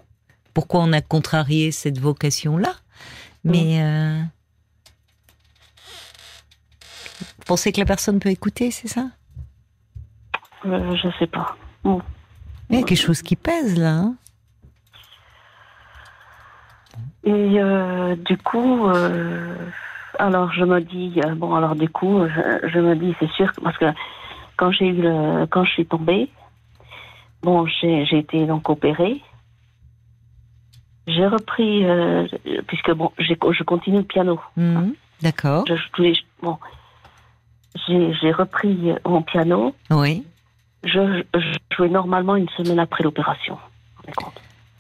Pourquoi 0.54 0.82
on 0.82 0.92
a 0.92 1.02
contrarié 1.02 1.72
cette 1.72 2.00
vocation-là? 2.00 2.76
Mais 3.44 3.82
euh, 3.82 4.22
vous 7.20 7.46
pensez 7.46 7.72
que 7.72 7.80
la 7.80 7.86
personne 7.86 8.20
peut 8.20 8.30
écouter, 8.30 8.72
c'est 8.72 8.88
ça? 8.88 9.10
Euh, 10.68 10.96
je 10.96 11.10
sais 11.20 11.28
pas. 11.28 11.56
Bon. 11.84 12.02
Il 12.70 12.76
y 12.80 12.84
a 12.84 12.86
quelque 12.86 13.00
chose 13.02 13.22
qui 13.22 13.36
pèse 13.36 13.78
là. 13.80 13.92
hein 13.96 14.16
Et 17.24 17.32
euh, 17.62 18.16
du 18.16 18.38
coup, 18.38 18.88
euh, 18.88 19.56
alors 20.20 20.52
je 20.54 20.64
me 20.66 20.80
dis, 20.82 21.14
euh, 21.24 21.36
bon, 21.36 21.56
alors 21.56 21.76
du 21.76 21.90
coup, 21.90 22.22
je, 22.28 22.68
je 22.70 22.80
me 22.80 22.96
dis, 22.96 23.16
c'est 23.20 23.30
sûr, 23.32 23.52
parce 23.64 23.78
que 23.78 23.86
quand 24.58 24.72
j'ai 24.72 24.88
eu 24.88 25.02
le, 25.02 25.46
quand 25.48 25.64
je 25.64 25.72
suis 25.72 25.86
tombée, 25.86 26.30
bon, 27.42 27.66
j'ai 27.68 28.18
été 28.18 28.46
donc 28.46 28.70
opérée. 28.70 29.22
J'ai 31.08 31.26
repris, 31.28 31.86
euh, 31.86 32.28
puisque 32.68 32.92
bon, 32.92 33.12
je 33.18 33.64
continue 33.64 34.00
le 34.00 34.04
piano. 34.04 34.42
Mhm. 34.58 34.94
D'accord. 35.22 35.64
Je, 35.68 35.76
je- 35.76 36.22
bon, 36.42 36.58
j'ai 37.88 38.32
repris 38.32 38.92
mon 39.06 39.22
piano. 39.22 39.74
Oui. 39.90 40.26
Je, 40.84 41.24
je 41.34 41.58
jouais 41.76 41.90
normalement 41.90 42.36
une 42.36 42.50
semaine 42.50 42.80
après 42.80 43.04
l'opération. 43.04 43.58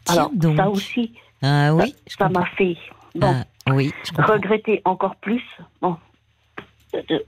Alors, 0.07 0.29
donc. 0.33 0.55
ça 0.57 0.69
aussi, 0.69 1.13
Ah 1.41 1.73
oui. 1.73 1.93
ça 2.07 2.29
m'a 2.29 2.45
fait 2.57 2.77
bon, 3.15 3.35
Ah, 3.65 3.73
oui. 3.73 3.91
regretter 4.17 4.81
encore 4.85 5.15
plus. 5.17 5.43
Bon. 5.81 5.97
de- 6.93 7.25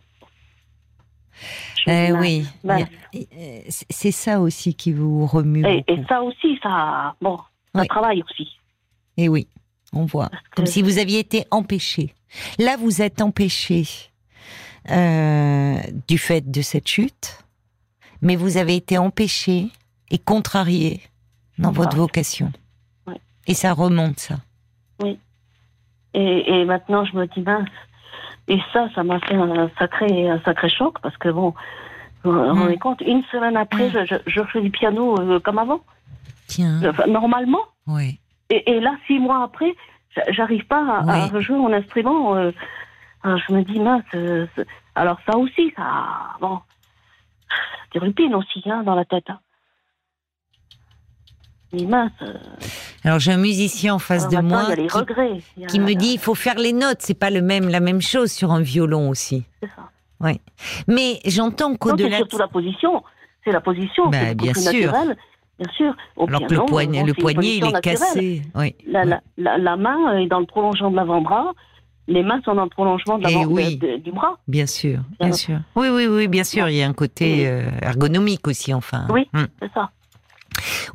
Eh 1.88 2.12
oui. 2.14 2.46
euh, 2.66 3.60
c'est- 3.70 4.12
ça 4.12 4.40
aussi 4.42 4.74
qui 4.76 4.92
vous 4.92 5.26
remue 5.26 5.66
Et, 5.66 5.84
et 5.88 6.04
ça 6.08 6.22
aussi, 6.22 6.60
ça, 6.62 7.16
bon, 7.22 7.38
ça 7.74 7.82
Oui. 7.82 7.88
travaille 7.88 8.22
aussi. 8.24 8.44
Et 9.18 9.24
Eh 9.26 9.30
oui, 9.30 9.48
on 9.94 10.06
voit. 10.06 10.30
Comme 10.56 10.66
que- 10.66 10.72
si 10.72 10.82
vous 10.82 10.98
aviez 11.00 11.20
été 11.20 11.46
empêché. 11.52 12.14
Là, 12.60 12.78
vous 12.78 13.02
êtes 13.02 13.22
empêché 13.22 13.84
euh, 14.90 15.78
du 16.08 16.18
fait 16.18 16.50
de 16.50 16.62
cette 16.62 16.88
chute, 16.88 17.44
mais 18.22 18.36
vous 18.36 18.58
avez 18.58 18.76
été 18.76 18.98
empêché 18.98 19.68
et 20.12 20.18
contrarié 20.18 21.02
dans 21.58 21.72
votre 21.72 21.96
vocation. 21.98 22.52
Oui. 23.08 23.16
Et 23.48 23.54
ça 23.54 23.74
remonte, 23.74 24.20
ça. 24.20 24.36
Et, 26.14 26.62
et 26.62 26.66
maintenant, 26.66 27.06
je 27.06 27.16
me 27.16 27.28
dis 27.28 27.42
mince. 27.42 27.70
Et 28.48 28.58
ça, 28.74 28.88
ça 28.96 29.04
m'a 29.04 29.20
fait 29.20 29.36
un 29.36 29.70
sacré, 29.78 30.28
un 30.28 30.42
sacré 30.42 30.70
choc 30.70 30.98
parce 31.02 31.16
que 31.18 31.30
bon, 31.30 31.54
vous 32.24 32.32
vous 32.32 32.40
rendez 32.54 32.78
compte, 32.78 33.02
une 33.02 33.24
semaine 33.32 33.56
après, 33.56 33.92
je, 33.92 34.16
je, 34.26 34.42
fais 34.52 34.62
du 34.62 34.72
piano 34.72 35.20
euh, 35.20 35.40
comme 35.40 35.60
avant, 35.60 35.82
Tiens. 36.48 36.82
Enfin, 36.90 37.06
normalement. 37.08 37.62
Oui. 37.86 38.20
Et, 38.50 38.72
et 38.72 38.80
là, 38.80 38.96
six 39.06 39.20
mois 39.20 39.44
après, 39.44 39.76
j'a- 40.16 40.32
j'arrive 40.32 40.66
pas 40.66 40.84
à, 40.84 41.12
à 41.12 41.24
Oui. 41.26 41.30
rejouer 41.30 41.58
mon 41.58 41.72
instrument. 41.72 42.36
euh, 42.36 42.52
alors 43.22 43.38
je 43.48 43.54
me 43.54 43.62
dis, 43.64 43.80
mince, 43.80 44.02
euh, 44.16 44.48
alors 44.96 45.20
ça 45.30 45.38
aussi, 45.38 45.72
ça, 45.76 45.84
bon, 46.42 46.60
ça 47.94 48.00
rupine 48.00 48.36
aussi, 48.36 48.62
hein, 48.66 48.84
dans 48.84 48.96
la 48.96 49.06
tête. 49.06 49.26
Hein. 49.30 49.40
Mais 51.72 51.84
mince, 51.86 52.12
euh, 52.24 52.34
Alors, 53.04 53.20
j'ai 53.20 53.32
un 53.32 53.38
musicien 53.38 53.94
en 53.96 54.00
face 54.00 54.26
alors 54.26 54.42
de 54.42 54.48
maintenant, 54.48 54.68
moi 54.68 54.76
qui, 54.76 54.98
regrets. 54.98 55.38
A- 55.64 55.68
qui 55.68 55.80
me 55.80 55.94
dit 55.94 56.14
il 56.14 56.20
faut 56.20 56.34
faire 56.34 56.56
les 56.56 56.74
notes. 56.74 56.98
C'est 57.02 57.14
pas 57.20 57.30
le 57.30 57.42
même, 57.42 57.70
la 57.70 57.80
même 57.80 58.02
chose 58.02 58.32
sur 58.32 58.52
un 58.52 58.62
violon 58.62 59.10
aussi. 59.10 59.44
C'est 59.62 59.70
ça. 59.70 59.90
Mais 60.88 61.20
j'entends 61.26 61.72
c'est 61.74 61.78
qu'au-delà. 61.78 62.10
de 62.10 62.16
surtout 62.16 62.38
la 62.40 62.48
position. 62.48 63.04
C'est 63.46 63.52
la 63.52 63.62
position, 63.62 64.10
Bah, 64.10 64.18
c'est 64.20 64.36
bien 64.36 64.52
plus 64.52 64.62
sûr. 64.64 64.92
naturel. 64.92 65.18
Bien 65.60 65.72
sûr. 65.74 65.96
Au 66.16 66.28
Alors 66.28 66.42
que 66.42 66.46
piano, 66.48 66.64
le 66.64 66.70
poignet, 66.70 67.00
bon, 67.02 67.06
le 67.06 67.14
c'est 67.14 67.18
une 67.18 67.22
poignet, 67.24 67.56
il 67.58 67.66
est 67.66 67.72
naturelle. 67.72 67.82
cassé. 67.98 68.42
Oui. 68.56 68.76
La, 68.88 69.02
oui. 69.04 69.10
la, 69.10 69.22
la, 69.38 69.58
la 69.58 69.76
main 69.78 70.18
est 70.18 70.28
dans 70.28 70.40
le 70.40 70.46
prolongement 70.46 70.90
de 70.92 70.96
l'avant-bras. 70.96 71.54
Les 72.10 72.24
mains 72.24 72.42
sont 72.44 72.56
dans 72.56 72.64
le 72.64 72.70
prolongement 72.70 73.18
de 73.20 73.26
Eh 73.30 73.34
l'avant- 73.34 73.46
oui. 73.46 73.78
de- 73.78 73.88
de- 73.88 73.98
du 73.98 74.12
bras. 74.12 74.38
Bien 74.48 74.66
sûr, 74.66 75.00
bien 75.20 75.32
sûr. 75.32 75.60
Oui, 75.76 75.88
oui, 75.90 76.08
oui, 76.08 76.28
bien 76.28 76.44
sûr. 76.44 76.68
Il 76.68 76.76
y 76.76 76.82
a 76.84 76.88
un 76.88 76.94
côté 76.94 77.48
euh, 77.48 77.70
ergonomique 77.82 78.48
aussi, 78.48 78.74
enfin. 78.74 79.06
Oui. 79.12 79.30
Hmm. 79.32 79.46
C'est 79.62 79.72
ça. 79.74 79.92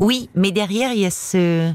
Oui, 0.00 0.28
mais 0.34 0.50
derrière, 0.50 0.92
il 0.92 0.98
y 1.00 1.06
a 1.06 1.10
ce, 1.10 1.72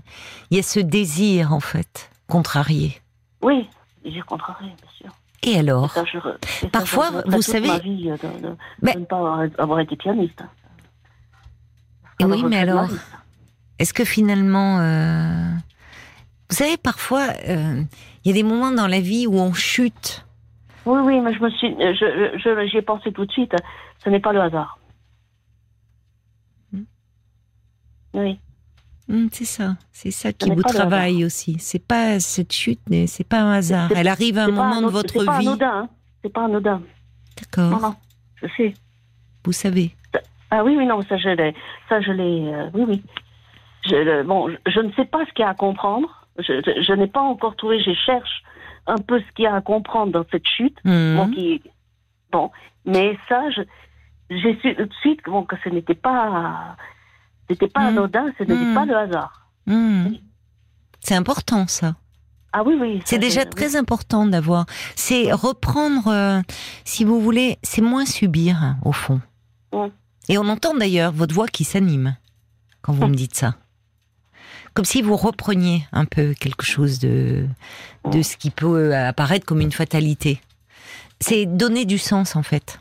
il 0.52 0.58
y 0.58 0.60
a 0.60 0.64
ce 0.64 0.80
désir, 0.82 1.54
en 1.54 1.62
fait, 1.62 2.12
contrarié. 2.28 3.02
Oui, 3.42 3.68
j'ai 4.06 4.20
contrarié, 4.22 4.68
bien 4.70 4.92
sûr. 4.98 5.10
Et 5.42 5.58
alors 5.58 5.92
ça, 5.92 6.04
je 6.04 6.18
re- 6.18 6.36
et 6.36 6.60
ça, 6.66 6.68
Parfois, 6.70 7.10
je 7.26 7.32
vous 7.32 7.42
savez- 7.42 7.70
ma 7.70 7.80
vie 7.80 8.10
euh, 8.12 8.18
de, 8.18 8.48
de- 8.50 8.56
Mais- 8.82 8.94
de 8.96 9.00
ne 9.00 9.06
pas 9.06 9.16
avoir, 9.18 9.48
avoir 9.58 9.80
été 9.80 9.96
pianiste. 9.96 10.44
Et 12.20 12.26
me 12.26 12.34
oui, 12.36 12.44
mais 12.44 12.58
alors, 12.58 12.88
est-ce 13.80 13.94
que 13.94 14.04
finalement, 14.04 14.80
euh, 14.82 15.50
vous 16.50 16.56
savez, 16.56 16.78
parfois, 16.78 17.28
euh, 17.48 17.84
il 18.24 18.28
y 18.28 18.32
a 18.32 18.34
des 18.34 18.44
moments 18.48 18.72
dans 18.72 18.88
la 18.88 19.00
vie 19.00 19.28
où 19.28 19.36
on 19.40 19.54
chute. 19.54 20.26
Oui, 20.86 21.00
oui, 21.04 21.20
mais 21.20 21.34
je 21.34 21.40
me 21.42 21.50
suis, 21.52 21.76
je, 21.80 22.38
je, 22.38 22.68
j'y 22.68 22.78
ai 22.78 22.82
pensé 22.82 23.12
tout 23.12 23.26
de 23.26 23.32
suite. 23.32 23.54
Ce 24.04 24.10
n'est 24.10 24.20
pas 24.20 24.34
le 24.34 24.42
hasard. 24.42 24.80
Hmm. 26.74 26.84
Oui. 28.14 28.40
Hmm, 29.08 29.28
c'est 29.32 29.46
ça, 29.46 29.76
c'est 29.92 30.12
ça 30.12 30.32
qui 30.34 30.50
vous 30.52 30.62
travaille 30.62 31.26
aussi. 31.26 31.58
C'est 31.60 31.84
pas 31.86 32.20
cette 32.20 32.54
chute, 32.54 32.80
mais 32.90 33.08
c'est 33.08 33.24
pas 33.28 33.42
un 33.42 33.54
hasard. 33.54 33.92
Elle 33.96 34.08
arrive 34.08 34.38
à 34.38 34.46
un 34.46 34.52
moment 34.52 34.82
de 34.82 34.88
votre 34.88 35.20
C'est 35.20 35.26
pas 35.26 35.40
vie. 35.40 35.48
anodin. 35.48 35.72
Hein. 35.84 35.90
C'est 36.24 36.32
pas 36.32 36.46
anodin. 36.46 36.78
Non, 36.80 36.86
D'accord, 37.40 37.82
non. 37.82 37.96
Je 38.36 38.48
sais. 38.56 38.74
vous 39.44 39.52
savez. 39.52 39.96
Ah 40.52 40.64
oui, 40.64 40.76
oui, 40.78 40.86
non, 40.86 41.02
ça 41.04 41.18
je 41.18 41.30
l'ai. 41.30 41.56
Ça 41.90 42.02
je 42.02 42.12
l'ai. 42.12 42.54
euh, 42.54 42.70
oui, 42.74 42.84
oui. 42.88 43.04
Je, 43.88 43.96
le- 43.96 44.24
bon, 44.24 44.50
je, 44.50 44.56
je 44.72 44.80
ne 44.80 44.92
sais 44.94 45.06
pas 45.06 45.26
ce 45.26 45.32
qu'il 45.34 45.44
y 45.44 45.48
a 45.48 45.50
à 45.50 45.54
comprendre. 45.56 46.19
Je, 46.40 46.62
je, 46.66 46.82
je 46.82 46.94
n'ai 46.94 47.08
pas 47.08 47.22
encore 47.22 47.56
trouvé. 47.56 47.82
Je 47.84 47.92
cherche 48.06 48.44
un 48.88 48.98
peu 48.98 49.20
ce 49.20 49.26
qu'il 49.36 49.44
y 49.44 49.48
a 49.48 49.56
à 49.56 49.62
comprendre 49.62 50.12
dans 50.12 50.26
cette 50.32 50.48
chute. 50.48 50.78
Hmm. 50.84 51.16
Bon, 51.18 51.30
qui, 51.30 51.62
bon, 52.32 52.52
mais 52.86 53.18
ça, 53.28 53.42
j'ai 54.30 54.60
su 54.62 54.76
tout 54.76 54.86
de 54.86 54.94
suite 55.02 55.20
bon, 55.26 55.44
que 55.44 55.56
ce 55.64 55.70
n'était 55.70 55.96
pas, 55.96 56.76
c'était 57.50 57.68
pas 57.68 57.82
Mm. 57.82 57.98
anodin, 57.98 58.26
ce 58.38 58.44
n'était 58.44 58.56
Mm. 58.66 58.74
pas 58.74 58.86
le 58.86 58.96
hasard. 58.98 59.48
Hmm. 59.68 60.08
C'est 61.02 61.16
important, 61.16 61.68
ça. 61.68 61.96
Ah 62.52 62.64
oui, 62.64 62.76
oui. 62.80 63.02
C'est 63.06 63.20
déjà 63.20 63.46
très 63.46 63.76
important 63.76 64.26
d'avoir. 64.26 64.66
C'est 64.96 65.32
reprendre, 65.32 66.08
euh, 66.08 66.42
si 66.84 67.04
vous 67.06 67.22
voulez, 67.22 67.58
c'est 67.62 67.82
moins 67.82 68.06
subir, 68.06 68.76
au 68.84 68.92
fond. 68.92 69.22
Et 70.30 70.38
on 70.40 70.48
entend 70.50 70.74
d'ailleurs 70.76 71.12
votre 71.12 71.34
voix 71.34 71.48
qui 71.48 71.64
s'anime 71.64 72.16
quand 72.82 72.94
vous 72.94 73.08
me 73.08 73.14
dites 73.16 73.36
ça. 73.36 73.56
Comme 74.74 74.86
si 74.86 75.02
vous 75.02 75.16
repreniez 75.16 75.86
un 75.92 76.06
peu 76.06 76.34
quelque 76.34 76.66
chose 76.66 77.00
de, 77.00 77.46
de 78.12 78.22
ce 78.22 78.38
qui 78.38 78.50
peut 78.50 78.96
apparaître 78.96 79.46
comme 79.46 79.62
une 79.62 79.72
fatalité. 79.72 80.42
C'est 81.20 81.46
donner 81.46 81.86
du 81.86 81.98
sens, 81.98 82.36
en 82.36 82.44
fait. 82.44 82.80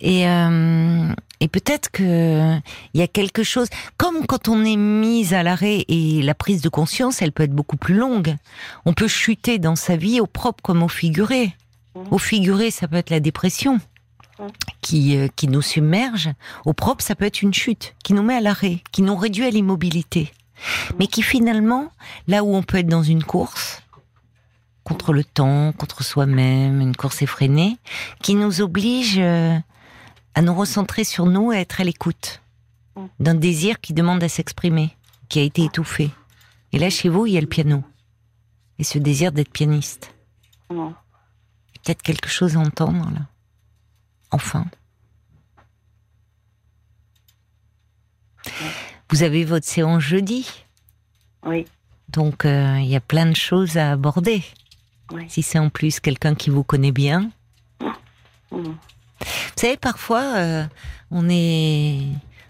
Et, 0.00 0.26
euh, 0.28 1.12
et 1.40 1.48
peut-être 1.48 1.90
que 1.90 2.56
il 2.94 3.00
y 3.00 3.02
a 3.02 3.08
quelque 3.08 3.42
chose, 3.42 3.68
comme 3.98 4.26
quand 4.26 4.48
on 4.48 4.64
est 4.64 4.76
mis 4.76 5.34
à 5.34 5.42
l'arrêt 5.42 5.84
et 5.88 6.22
la 6.22 6.34
prise 6.34 6.62
de 6.62 6.68
conscience, 6.68 7.20
elle 7.22 7.32
peut 7.32 7.44
être 7.44 7.54
beaucoup 7.54 7.76
plus 7.76 7.94
longue. 7.94 8.36
On 8.84 8.94
peut 8.94 9.08
chuter 9.08 9.58
dans 9.58 9.76
sa 9.76 9.96
vie 9.96 10.20
au 10.20 10.26
propre 10.26 10.62
comme 10.62 10.82
au 10.82 10.88
figuré. 10.88 11.54
Au 12.10 12.18
figuré, 12.18 12.70
ça 12.70 12.88
peut 12.88 12.96
être 12.96 13.10
la 13.10 13.20
dépression. 13.20 13.80
Qui 14.80 15.16
euh, 15.16 15.28
qui 15.34 15.48
nous 15.48 15.62
submerge. 15.62 16.30
Au 16.64 16.72
propre, 16.72 17.02
ça 17.02 17.14
peut 17.14 17.24
être 17.24 17.42
une 17.42 17.54
chute 17.54 17.94
qui 18.04 18.12
nous 18.12 18.22
met 18.22 18.36
à 18.36 18.40
l'arrêt, 18.40 18.82
qui 18.92 19.02
nous 19.02 19.16
réduit 19.16 19.44
à 19.44 19.50
l'immobilité, 19.50 20.32
mais 20.98 21.06
qui 21.06 21.22
finalement, 21.22 21.90
là 22.28 22.44
où 22.44 22.54
on 22.54 22.62
peut 22.62 22.78
être 22.78 22.88
dans 22.88 23.02
une 23.02 23.24
course 23.24 23.82
contre 24.84 25.12
le 25.12 25.24
temps, 25.24 25.72
contre 25.72 26.04
soi-même, 26.04 26.80
une 26.80 26.94
course 26.94 27.22
effrénée, 27.22 27.76
qui 28.22 28.36
nous 28.36 28.60
oblige 28.60 29.18
euh, 29.18 29.58
à 30.34 30.42
nous 30.42 30.54
recentrer 30.54 31.02
sur 31.02 31.26
nous 31.26 31.52
et 31.52 31.56
à 31.56 31.60
être 31.60 31.80
à 31.80 31.84
l'écoute 31.84 32.40
d'un 33.18 33.34
désir 33.34 33.80
qui 33.80 33.92
demande 33.92 34.22
à 34.22 34.28
s'exprimer, 34.28 34.96
qui 35.28 35.40
a 35.40 35.42
été 35.42 35.64
étouffé. 35.64 36.10
Et 36.72 36.78
là, 36.78 36.88
chez 36.88 37.08
vous, 37.08 37.26
il 37.26 37.32
y 37.34 37.38
a 37.38 37.40
le 37.40 37.46
piano. 37.46 37.82
Et 38.78 38.84
ce 38.84 38.98
désir 38.98 39.32
d'être 39.32 39.50
pianiste. 39.50 40.14
Peut-être 40.68 42.02
quelque 42.02 42.28
chose 42.28 42.56
à 42.56 42.60
entendre, 42.60 43.10
là. 43.10 43.20
Enfin. 44.30 44.64
Vous 49.10 49.22
avez 49.22 49.44
votre 49.44 49.66
séance 49.66 50.02
jeudi. 50.02 50.48
Oui, 51.44 51.66
Donc, 52.08 52.44
euh, 52.44 52.78
il 52.80 52.86
y 52.88 52.96
a 52.96 53.00
plein 53.00 53.26
de 53.26 53.36
choses 53.36 53.76
à 53.76 53.92
aborder. 53.92 54.42
oui. 55.12 55.26
Si 55.28 55.42
c'est 55.42 55.58
en 55.58 55.68
plus 55.70 56.00
quelqu'un 56.00 56.34
qui 56.34 56.50
vous 56.50 56.64
connaît 56.64 56.92
bien, 56.92 57.30
Mm. 58.52 58.62
Vous 58.62 59.26
savez, 59.56 59.76
parfois, 59.76 60.22
euh, 60.36 60.64
on 61.10 61.28
est, 61.28 62.00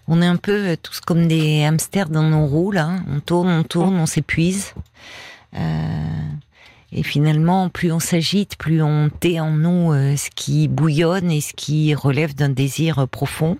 on 0.08 0.20
est 0.20 0.26
un 0.26 0.36
peu 0.36 0.68
euh, 0.72 0.76
tous 0.80 1.00
comme 1.00 1.26
des 1.26 1.64
hamsters 1.64 2.10
dans 2.10 2.22
nos 2.22 2.46
roues, 2.46 2.70
là. 2.70 2.96
On 3.08 3.20
tourne, 3.20 3.48
on 3.48 3.62
tourne, 3.62 3.96
on 3.96 4.04
s'épuise. 4.06 4.74
Euh, 5.54 6.28
et 6.92 7.02
finalement, 7.02 7.68
plus 7.68 7.92
on 7.92 7.98
s'agite, 7.98 8.56
plus 8.56 8.82
on 8.82 9.08
tait 9.08 9.40
en 9.40 9.50
nous 9.50 9.92
euh, 9.92 10.16
ce 10.16 10.30
qui 10.34 10.68
bouillonne 10.68 11.30
et 11.30 11.40
ce 11.40 11.52
qui 11.54 11.94
relève 11.94 12.34
d'un 12.34 12.48
désir 12.48 13.00
euh, 13.00 13.06
profond. 13.06 13.58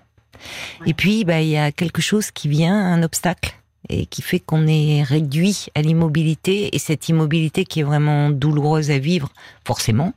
Et 0.84 0.94
puis, 0.94 1.24
bah, 1.24 1.40
il 1.40 1.48
y 1.48 1.56
a 1.56 1.72
quelque 1.72 2.02
chose 2.02 2.30
qui 2.30 2.48
vient, 2.48 2.76
un 2.76 3.02
obstacle, 3.02 3.56
et 3.88 4.06
qui 4.06 4.22
fait 4.22 4.40
qu'on 4.40 4.66
est 4.66 5.02
réduit 5.02 5.66
à 5.74 5.82
l'immobilité. 5.82 6.74
Et 6.74 6.78
cette 6.78 7.08
immobilité 7.08 7.64
qui 7.64 7.80
est 7.80 7.84
vraiment 7.84 8.30
douloureuse 8.30 8.90
à 8.90 8.98
vivre, 8.98 9.30
forcément, 9.64 10.12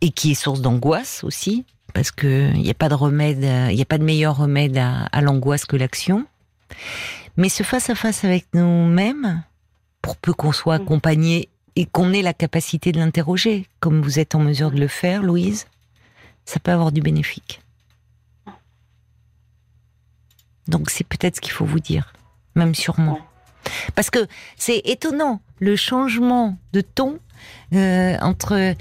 et 0.00 0.10
qui 0.10 0.32
est 0.32 0.34
source 0.34 0.60
d'angoisse 0.60 1.24
aussi, 1.24 1.64
parce 1.92 2.10
que 2.10 2.50
il 2.54 2.62
n'y 2.62 2.70
a 2.70 2.74
pas 2.74 2.88
de 2.88 2.94
remède, 2.94 3.42
il 3.70 3.76
n'y 3.76 3.82
a 3.82 3.86
pas 3.86 3.98
de 3.98 4.04
meilleur 4.04 4.36
remède 4.36 4.76
à, 4.78 5.04
à 5.06 5.20
l'angoisse 5.20 5.64
que 5.64 5.76
l'action. 5.76 6.26
Mais 7.36 7.48
ce 7.48 7.62
face 7.62 7.90
à 7.90 7.94
face 7.94 8.24
avec 8.24 8.46
nous-mêmes, 8.54 9.42
pour 10.02 10.16
peu 10.16 10.32
qu'on 10.32 10.52
soit 10.52 10.74
accompagné 10.74 11.48
et 11.78 11.86
qu'on 11.86 12.12
ait 12.12 12.22
la 12.22 12.34
capacité 12.34 12.90
de 12.90 12.98
l'interroger, 12.98 13.68
comme 13.78 14.02
vous 14.02 14.18
êtes 14.18 14.34
en 14.34 14.40
mesure 14.40 14.72
de 14.72 14.80
le 14.80 14.88
faire, 14.88 15.22
Louise, 15.22 15.68
ça 16.44 16.58
peut 16.58 16.72
avoir 16.72 16.90
du 16.90 17.00
bénéfique. 17.00 17.60
Donc 20.66 20.90
c'est 20.90 21.04
peut-être 21.04 21.36
ce 21.36 21.40
qu'il 21.40 21.52
faut 21.52 21.64
vous 21.64 21.78
dire, 21.78 22.14
même 22.56 22.74
sûrement. 22.74 23.20
Parce 23.94 24.10
que 24.10 24.26
c'est 24.56 24.78
étonnant, 24.86 25.40
le 25.60 25.76
changement 25.76 26.58
de 26.72 26.80
ton 26.80 27.20
euh, 27.72 28.16
entre, 28.22 28.74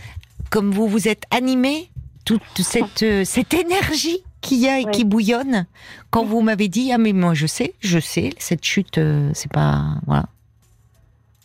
comme 0.50 0.72
vous 0.72 0.88
vous 0.88 1.08
êtes 1.08 1.26
animé, 1.30 1.92
toute 2.26 2.42
cette, 2.62 3.04
euh, 3.04 3.24
cette 3.26 3.54
énergie 3.54 4.24
qu'il 4.42 4.58
y 4.58 4.68
a 4.68 4.80
et 4.80 4.86
Oui. 4.86 4.92
qui 4.92 5.04
bouillonne, 5.04 5.68
quand 6.10 6.26
vous 6.26 6.42
m'avez 6.42 6.68
dit, 6.68 6.92
ah 6.92 6.98
mais 6.98 7.14
moi 7.14 7.36
je 7.36 7.46
sais, 7.46 7.76
je 7.80 8.00
sais, 8.00 8.32
cette 8.40 8.66
chute, 8.66 8.98
euh, 8.98 9.30
c'est 9.36 9.52
pas... 9.52 10.00
Voilà. 10.08 10.26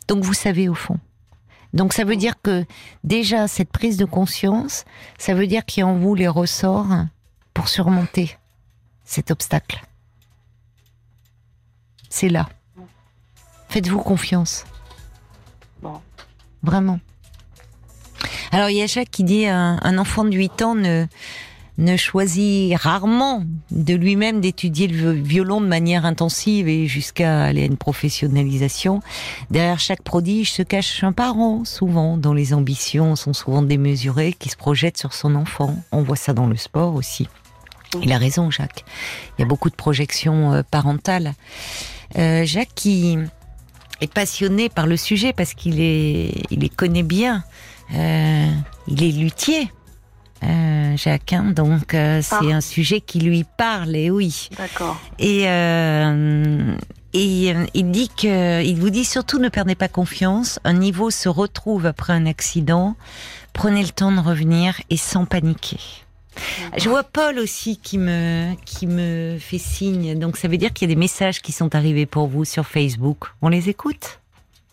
Donc 0.09 0.25
vous 0.25 0.33
savez 0.33 0.71
au 0.71 0.75
fond. 0.75 0.99
Donc 1.73 1.93
ça 1.93 2.05
veut 2.05 2.17
dire 2.17 2.35
que 2.43 2.65
déjà 3.03 3.49
cette 3.49 3.71
prise 3.71 3.97
de 3.97 4.05
conscience, 4.05 4.85
ça 5.19 5.35
veut 5.35 5.47
dire 5.47 5.65
qu'il 5.65 5.81
y 5.81 5.85
a 5.85 5.87
en 5.87 5.97
vous 5.97 6.15
les 6.15 6.29
ressorts 6.29 7.07
pour 7.55 7.69
surmonter 7.69 8.37
cet 9.05 9.31
obstacle. 9.31 9.83
C'est 12.11 12.29
là. 12.29 12.49
Faites-vous 13.69 14.01
confiance. 14.01 14.65
Bon. 15.81 16.01
Vraiment. 16.63 17.01
Alors 18.51 18.69
il 18.69 18.77
y 18.77 18.83
a 18.83 18.87
Jacques 18.87 19.11
qui 19.11 19.25
dit 19.25 19.47
un, 19.47 19.79
un 19.83 19.99
enfant 19.99 20.25
de 20.25 20.37
8 20.37 20.63
ans 20.63 20.75
ne, 20.75 21.07
ne 21.83 21.97
choisit 21.97 22.77
rarement 22.77 23.45
de 23.71 23.95
lui-même 23.95 24.41
d'étudier 24.41 24.87
le 24.87 25.13
violon 25.13 25.61
de 25.61 25.67
manière 25.67 26.07
intensive 26.07 26.69
et 26.69 26.87
jusqu'à 26.87 27.45
aller 27.45 27.63
à 27.63 27.67
une 27.67 27.77
professionnalisation. 27.77 29.01
Derrière 29.51 29.79
chaque 29.79 30.03
prodige 30.03 30.53
se 30.53 30.63
cache 30.63 31.03
un 31.05 31.13
parent, 31.13 31.65
souvent, 31.65 32.17
dont 32.17 32.33
les 32.33 32.55
ambitions 32.55 33.17
sont 33.17 33.33
souvent 33.33 33.63
démesurées, 33.63 34.33
qui 34.33 34.49
se 34.49 34.57
projette 34.57 34.97
sur 34.97 35.13
son 35.13 35.35
enfant. 35.35 35.77
On 35.91 36.03
voit 36.03 36.17
ça 36.17 36.33
dans 36.33 36.47
le 36.47 36.57
sport 36.57 36.95
aussi. 36.95 37.29
Il 38.03 38.13
a 38.13 38.19
raison, 38.19 38.51
Jacques. 38.51 38.85
Il 39.37 39.43
y 39.43 39.45
a 39.45 39.47
beaucoup 39.47 39.69
de 39.69 39.75
projections 39.75 40.53
euh, 40.53 40.63
parentales. 40.63 41.35
Euh, 42.17 42.45
Jacques 42.47 42.75
qui 42.75 43.19
est 44.01 44.13
passionné 44.13 44.69
par 44.69 44.87
le 44.87 44.97
sujet 44.97 45.33
parce 45.33 45.53
qu'il 45.53 45.77
les 45.77 46.69
connaît 46.75 47.03
bien. 47.03 47.45
Euh, 47.95 48.51
il 48.89 49.03
est 49.03 49.13
luthier. 49.13 49.71
Euh, 50.45 50.97
Jacques, 50.97 51.33
hein, 51.33 51.53
donc 51.55 51.95
euh, 51.95 52.21
c'est 52.23 52.35
Ah. 52.51 52.57
un 52.57 52.61
sujet 52.61 53.01
qui 53.01 53.21
lui 53.21 53.45
parle, 53.57 53.95
et 53.95 54.11
oui. 54.11 54.49
D'accord. 54.59 55.01
Et, 55.19 55.49
euh, 55.49 56.75
et 57.13 57.53
euh, 57.55 57.65
il 57.75 57.91
dit 57.91 58.09
que, 58.09 58.63
il 58.63 58.77
vous 58.77 58.91
dit 58.91 59.05
surtout 59.05 59.39
ne 59.39 59.49
perdez 59.49 59.75
pas 59.75 59.89
confiance. 59.89 60.59
Un 60.65 60.73
niveau 60.75 61.11
se 61.11 61.29
retrouve 61.29 61.87
après 61.87 62.13
un 62.13 62.27
accident. 62.27 62.97
Prenez 63.53 63.83
le 63.83 63.91
temps 63.91 64.13
de 64.13 64.21
revenir 64.21 64.81
et 64.91 64.97
sans 64.97 65.25
paniquer. 65.27 65.79
Je 66.79 66.89
vois 66.89 67.03
Paul 67.05 67.39
aussi 67.39 67.77
qui 67.77 67.99
me 67.99 68.55
qui 68.65 68.87
me 68.87 69.37
fait 69.39 69.59
signe. 69.59 70.19
Donc 70.19 70.39
ça 70.39 70.49
veut 70.49 70.57
dire 70.57 70.73
qu'il 70.73 70.89
y 70.89 70.91
a 70.91 70.95
des 70.95 70.99
messages 70.99 71.43
qui 71.43 71.53
sont 71.53 71.75
arrivés 71.75 72.07
pour 72.07 72.27
vous 72.27 72.47
sur 72.47 72.67
Facebook. 72.67 73.27
On 73.43 73.49
les 73.51 73.69
écoute? 73.69 74.19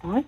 Oui. 0.05 0.21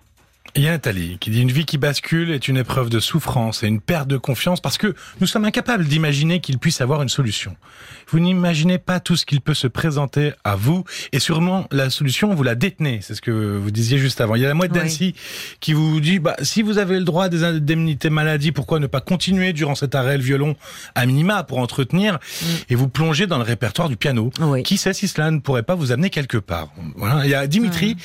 Il 0.55 0.63
y 0.63 0.67
a 0.67 0.71
Nathalie 0.71 1.17
qui 1.19 1.29
dit 1.29 1.41
une 1.41 1.51
vie 1.51 1.65
qui 1.65 1.77
bascule 1.77 2.29
est 2.31 2.49
une 2.49 2.57
épreuve 2.57 2.89
de 2.89 2.99
souffrance 2.99 3.63
et 3.63 3.67
une 3.67 3.79
perte 3.79 4.09
de 4.09 4.17
confiance 4.17 4.59
parce 4.59 4.77
que 4.77 4.93
nous 5.21 5.27
sommes 5.27 5.45
incapables 5.45 5.85
d'imaginer 5.85 6.41
qu'il 6.41 6.59
puisse 6.59 6.81
avoir 6.81 7.01
une 7.01 7.09
solution. 7.09 7.55
Vous 8.09 8.19
n'imaginez 8.19 8.77
pas 8.77 8.99
tout 8.99 9.15
ce 9.15 9.25
qu'il 9.25 9.39
peut 9.39 9.53
se 9.53 9.67
présenter 9.67 10.33
à 10.43 10.57
vous 10.57 10.83
et 11.13 11.19
sûrement 11.19 11.67
la 11.71 11.89
solution 11.89 12.35
vous 12.35 12.43
la 12.43 12.55
détenez. 12.55 12.99
C'est 13.01 13.15
ce 13.15 13.21
que 13.21 13.31
vous 13.31 13.71
disiez 13.71 13.97
juste 13.97 14.19
avant. 14.19 14.35
Il 14.35 14.41
y 14.41 14.45
a 14.45 14.49
la 14.49 14.55
Oui. 14.61 14.67
d'Annecy 14.67 15.15
qui 15.61 15.71
vous 15.71 16.01
dit 16.01 16.19
bah, 16.19 16.35
si 16.41 16.61
vous 16.63 16.77
avez 16.77 16.99
le 16.99 17.05
droit 17.05 17.25
à 17.25 17.29
des 17.29 17.45
indemnités 17.45 18.09
maladie, 18.09 18.51
pourquoi 18.51 18.79
ne 18.79 18.87
pas 18.87 18.99
continuer 19.01 19.53
durant 19.53 19.75
cet 19.75 19.95
arrêt 19.95 20.17
le 20.17 20.23
violon 20.23 20.57
à 20.95 21.05
minima 21.05 21.43
pour 21.43 21.59
entretenir 21.59 22.19
et 22.69 22.75
vous 22.75 22.89
plonger 22.89 23.25
dans 23.25 23.37
le 23.37 23.43
répertoire 23.43 23.87
du 23.87 23.95
piano? 23.95 24.31
Oui. 24.41 24.63
Qui 24.63 24.75
sait 24.75 24.93
si 24.93 25.07
cela 25.07 25.31
ne 25.31 25.39
pourrait 25.39 25.63
pas 25.63 25.75
vous 25.75 25.93
amener 25.93 26.09
quelque 26.09 26.37
part? 26.37 26.73
Voilà. 26.97 27.25
Il 27.25 27.29
y 27.31 27.35
a 27.35 27.47
Dimitri 27.47 27.95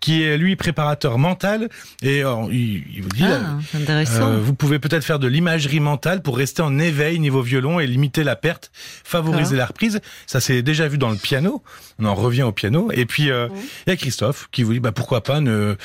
qui 0.00 0.22
est 0.22 0.36
lui 0.36 0.56
préparateur 0.56 1.18
mental 1.18 1.68
et 2.02 2.22
euh, 2.24 2.34
il, 2.50 2.84
il 2.94 3.02
vous 3.02 3.08
dit 3.08 3.24
Ah, 3.24 3.56
intéressant. 3.76 4.28
euh, 4.32 4.38
vous 4.40 4.54
pouvez 4.54 4.78
peut-être 4.78 5.04
faire 5.04 5.18
de 5.18 5.26
l'imagerie 5.26 5.80
mentale 5.80 6.22
pour 6.22 6.36
rester 6.36 6.62
en 6.62 6.78
éveil 6.78 7.18
niveau 7.18 7.42
violon 7.42 7.80
et 7.80 7.86
limiter 7.86 8.22
la 8.24 8.36
perte, 8.36 8.70
favoriser 9.04 9.56
la 9.56 9.66
reprise. 9.66 10.00
Ça 10.26 10.40
s'est 10.40 10.62
déjà 10.62 10.88
vu 10.88 10.98
dans 10.98 11.10
le 11.10 11.16
piano. 11.16 11.62
On 11.98 12.04
en 12.04 12.14
revient 12.14 12.42
au 12.42 12.52
piano. 12.52 12.90
Et 12.92 13.06
puis 13.06 13.30
euh, 13.30 13.48
il 13.86 13.90
y 13.90 13.92
a 13.92 13.96
Christophe 13.96 14.48
qui 14.52 14.62
vous 14.62 14.72
dit 14.74 14.80
bah 14.80 14.92
pourquoi 14.92 15.22
pas 15.22 15.40
ne, 15.40 15.76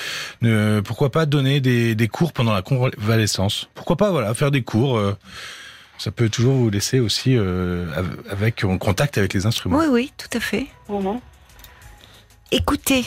ne 0.42 0.82
pourquoi 0.82 1.12
pas 1.12 1.26
donner 1.26 1.62
des, 1.62 1.96
des 1.96 2.08
cours 2.08 2.34
pendant 2.34 2.54
la 2.54 2.62
convalescence? 2.62 3.70
Pourquoi 3.76 3.96
pas 3.98 4.12
voilà 4.12 4.34
faire 4.34 4.52
des 4.52 4.64
cours. 4.64 4.98
euh, 4.98 5.16
ça 5.98 6.10
peut 6.10 6.30
toujours 6.30 6.56
vous 6.56 6.70
laisser 6.72 7.00
aussi 7.00 7.38
euh, 7.38 7.86
av- 7.96 8.18
avec 8.30 8.64
en 8.64 8.78
contact 8.80 9.18
avec 9.20 9.34
les 9.36 9.46
instruments. 9.46 9.78
Oui, 9.78 9.86
oui, 9.90 10.12
tout 10.18 10.36
à 10.36 10.40
fait. 10.40 10.66
Mhm. 10.90 11.20
écoutez, 12.52 13.06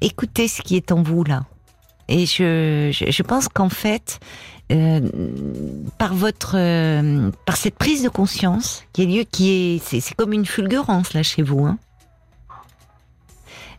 écoutez 0.00 0.48
ce 0.48 0.62
qui 0.62 0.76
est 0.76 0.92
en 0.92 1.02
vous 1.02 1.24
là. 1.24 1.44
Et 2.08 2.26
je, 2.26 2.90
je, 2.92 3.10
je 3.10 3.22
pense 3.22 3.48
qu'en 3.48 3.68
fait, 3.68 4.18
euh, 4.70 5.00
par 5.98 6.14
votre, 6.14 6.56
euh, 6.56 7.30
par 7.46 7.56
cette 7.56 7.76
prise 7.76 8.02
de 8.02 8.08
conscience 8.08 8.84
qui 8.92 9.02
a 9.02 9.04
lieu, 9.06 9.24
qui 9.24 9.50
est, 9.50 9.82
c'est, 9.84 10.00
c'est 10.00 10.14
comme 10.14 10.32
une 10.32 10.46
fulgurance 10.46 11.14
là 11.14 11.22
chez 11.22 11.42
vous. 11.42 11.64
Hein. 11.66 11.78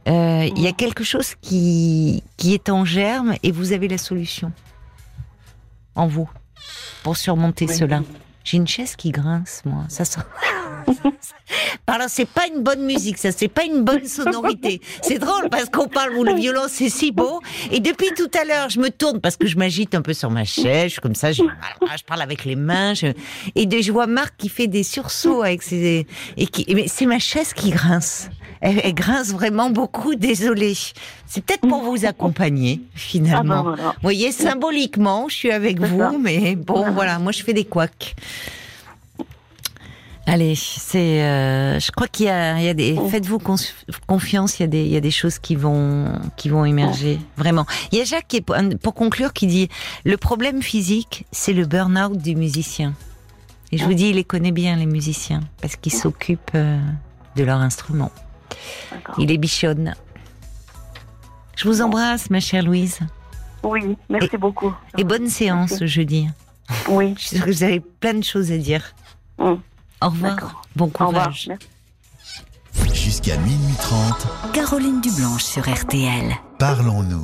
Euh, 0.07 0.49
Il 0.55 0.61
y 0.61 0.67
a 0.67 0.71
quelque 0.73 1.03
chose 1.03 1.35
qui, 1.41 2.23
qui 2.37 2.53
est 2.53 2.69
en 2.69 2.83
germe 2.85 3.35
et 3.43 3.51
vous 3.51 3.71
avez 3.71 3.87
la 3.87 3.97
solution 3.97 4.51
en 5.95 6.07
vous 6.07 6.29
pour 7.03 7.15
surmonter 7.17 7.65
Oui. 7.67 7.75
cela. 7.75 8.01
J'ai 8.43 8.57
une 8.57 8.67
chaise 8.67 8.95
qui 8.97 9.11
grince, 9.11 9.61
moi. 9.65 9.83
Ça 9.87 10.03
sent. 10.05 10.19
Alors 11.87 12.07
c'est 12.09 12.27
pas 12.27 12.47
une 12.47 12.63
bonne 12.63 12.83
musique, 12.85 13.17
ça 13.17 13.31
c'est 13.31 13.47
pas 13.47 13.63
une 13.65 13.83
bonne 13.83 14.05
sonorité. 14.05 14.81
C'est 15.01 15.19
drôle 15.19 15.49
parce 15.49 15.65
qu'on 15.69 15.87
parle 15.87 16.13
où 16.15 16.23
le 16.23 16.33
violon 16.33 16.63
c'est 16.67 16.89
si 16.89 17.11
beau 17.11 17.41
et 17.71 17.79
depuis 17.79 18.09
tout 18.15 18.31
à 18.39 18.45
l'heure 18.45 18.69
je 18.69 18.79
me 18.79 18.89
tourne 18.89 19.19
parce 19.21 19.35
que 19.37 19.47
je 19.47 19.57
m'agite 19.57 19.93
un 19.95 20.01
peu 20.01 20.13
sur 20.13 20.29
ma 20.31 20.45
chaise, 20.45 20.85
je 20.85 20.91
suis 20.93 21.01
comme 21.01 21.15
ça, 21.15 21.31
je, 21.31 21.43
parle 22.07 22.21
avec 22.21 22.45
les 22.45 22.55
mains 22.55 22.93
je- 22.93 23.07
et 23.55 23.65
de, 23.65 23.81
je 23.81 23.91
vois 23.91 24.07
Marc 24.07 24.35
qui 24.37 24.49
fait 24.49 24.67
des 24.67 24.83
sursauts 24.83 25.41
avec 25.43 25.61
ses 25.63 26.07
et 26.37 26.47
qui 26.47 26.65
mais 26.73 26.87
c'est 26.87 27.05
ma 27.05 27.19
chaise 27.19 27.53
qui 27.53 27.69
grince. 27.71 28.29
Elle, 28.61 28.79
elle 28.83 28.93
grince 28.93 29.31
vraiment 29.33 29.69
beaucoup, 29.69 30.15
désolée. 30.15 30.73
C'est 31.25 31.43
peut-être 31.43 31.67
pour 31.67 31.81
vous 31.83 32.05
accompagner 32.05 32.79
Ah 32.81 32.87
ben 32.93 32.97
finalement. 32.99 33.63
voilà. 33.63 33.83
Vous 33.89 34.01
voyez, 34.01 34.31
symboliquement, 34.31 35.27
je 35.27 35.35
suis 35.35 35.51
avec 35.51 35.81
vous, 35.81 35.99
ça. 35.99 36.13
mais 36.17 36.55
bon, 36.55 36.89
voilà, 36.91 37.19
moi 37.19 37.33
je 37.33 37.43
fais 37.43 37.51
des 37.53 37.65
couacs. 37.65 38.15
Allez, 40.25 40.55
c'est, 40.55 41.21
euh, 41.21 41.79
je 41.81 41.91
crois 41.91 42.07
qu'il 42.07 42.27
y 42.27 42.29
a, 42.29 42.57
il 42.57 42.63
y 42.63 42.69
a 42.69 42.73
des, 42.73 42.97
faites-vous 43.09 43.39
cons- 43.39 43.55
confiance, 44.07 44.57
il 44.57 44.61
y 44.61 44.63
a 44.63 44.67
des, 44.67 44.83
il 44.85 44.91
y 44.91 44.95
a 44.95 45.01
des 45.01 45.11
choses 45.11 45.37
qui 45.37 45.55
vont, 45.55 46.17
qui 46.37 46.47
vont 46.47 46.63
émerger, 46.63 47.19
vraiment. 47.35 47.65
Il 47.91 47.97
y 47.97 48.01
a 48.01 48.05
Jacques 48.05 48.27
qui 48.29 48.37
est, 48.37 48.41
pour- 48.41 48.93
conclure 48.93 49.33
qui 49.33 49.47
dit, 49.47 49.67
le 50.05 50.15
problème 50.15 50.61
physique, 50.61 51.25
c'est 51.33 51.51
le 51.51 51.65
burn-out 51.65 52.17
du 52.17 52.35
musicien. 52.37 52.93
Et 53.73 53.77
je 53.77 53.83
vous 53.83 53.93
dis, 53.93 54.09
il 54.09 54.15
les 54.15 54.23
connaît 54.23 54.51
bien 54.53 54.77
les 54.77 54.85
musiciens 54.85 55.41
parce 55.61 55.75
qu'ils 55.75 55.91
s'occupent 55.93 56.51
euh, 56.55 56.79
de 57.35 57.43
leur 57.43 57.57
instrument. 57.59 58.11
Il 59.17 59.27
les 59.27 59.37
bichonne. 59.37 59.93
Je 61.57 61.67
vous 61.67 61.81
embrasse, 61.81 62.29
ma 62.29 62.39
chère 62.39 62.63
Louise, 62.63 62.99
Oui, 63.63 63.97
merci 64.09 64.37
beaucoup. 64.37 64.73
et 64.97 65.03
bonne 65.03 65.27
séance 65.27 65.71
Merci. 65.71 65.87
jeudi. 65.87 66.27
Oui. 66.87 67.13
Je 67.17 67.27
suis 67.27 67.35
sûre 67.37 67.45
que 67.45 67.51
vous 67.51 67.63
avez 67.63 67.79
plein 67.81 68.13
de 68.13 68.23
choses 68.23 68.51
à 68.53 68.57
dire. 68.57 68.95
Mm. 69.37 69.55
Au 70.03 70.09
revoir. 70.09 70.61
Bon 70.75 70.85
Au 70.99 71.05
revoir. 71.07 71.25
courage. 71.25 71.49
Jusqu'à 72.93 73.37
minuit 73.37 73.75
30, 73.79 74.27
Caroline 74.53 74.99
Dublanche 75.01 75.43
sur 75.43 75.63
RTL. 75.71 76.35
parlons-nous. 76.57 77.21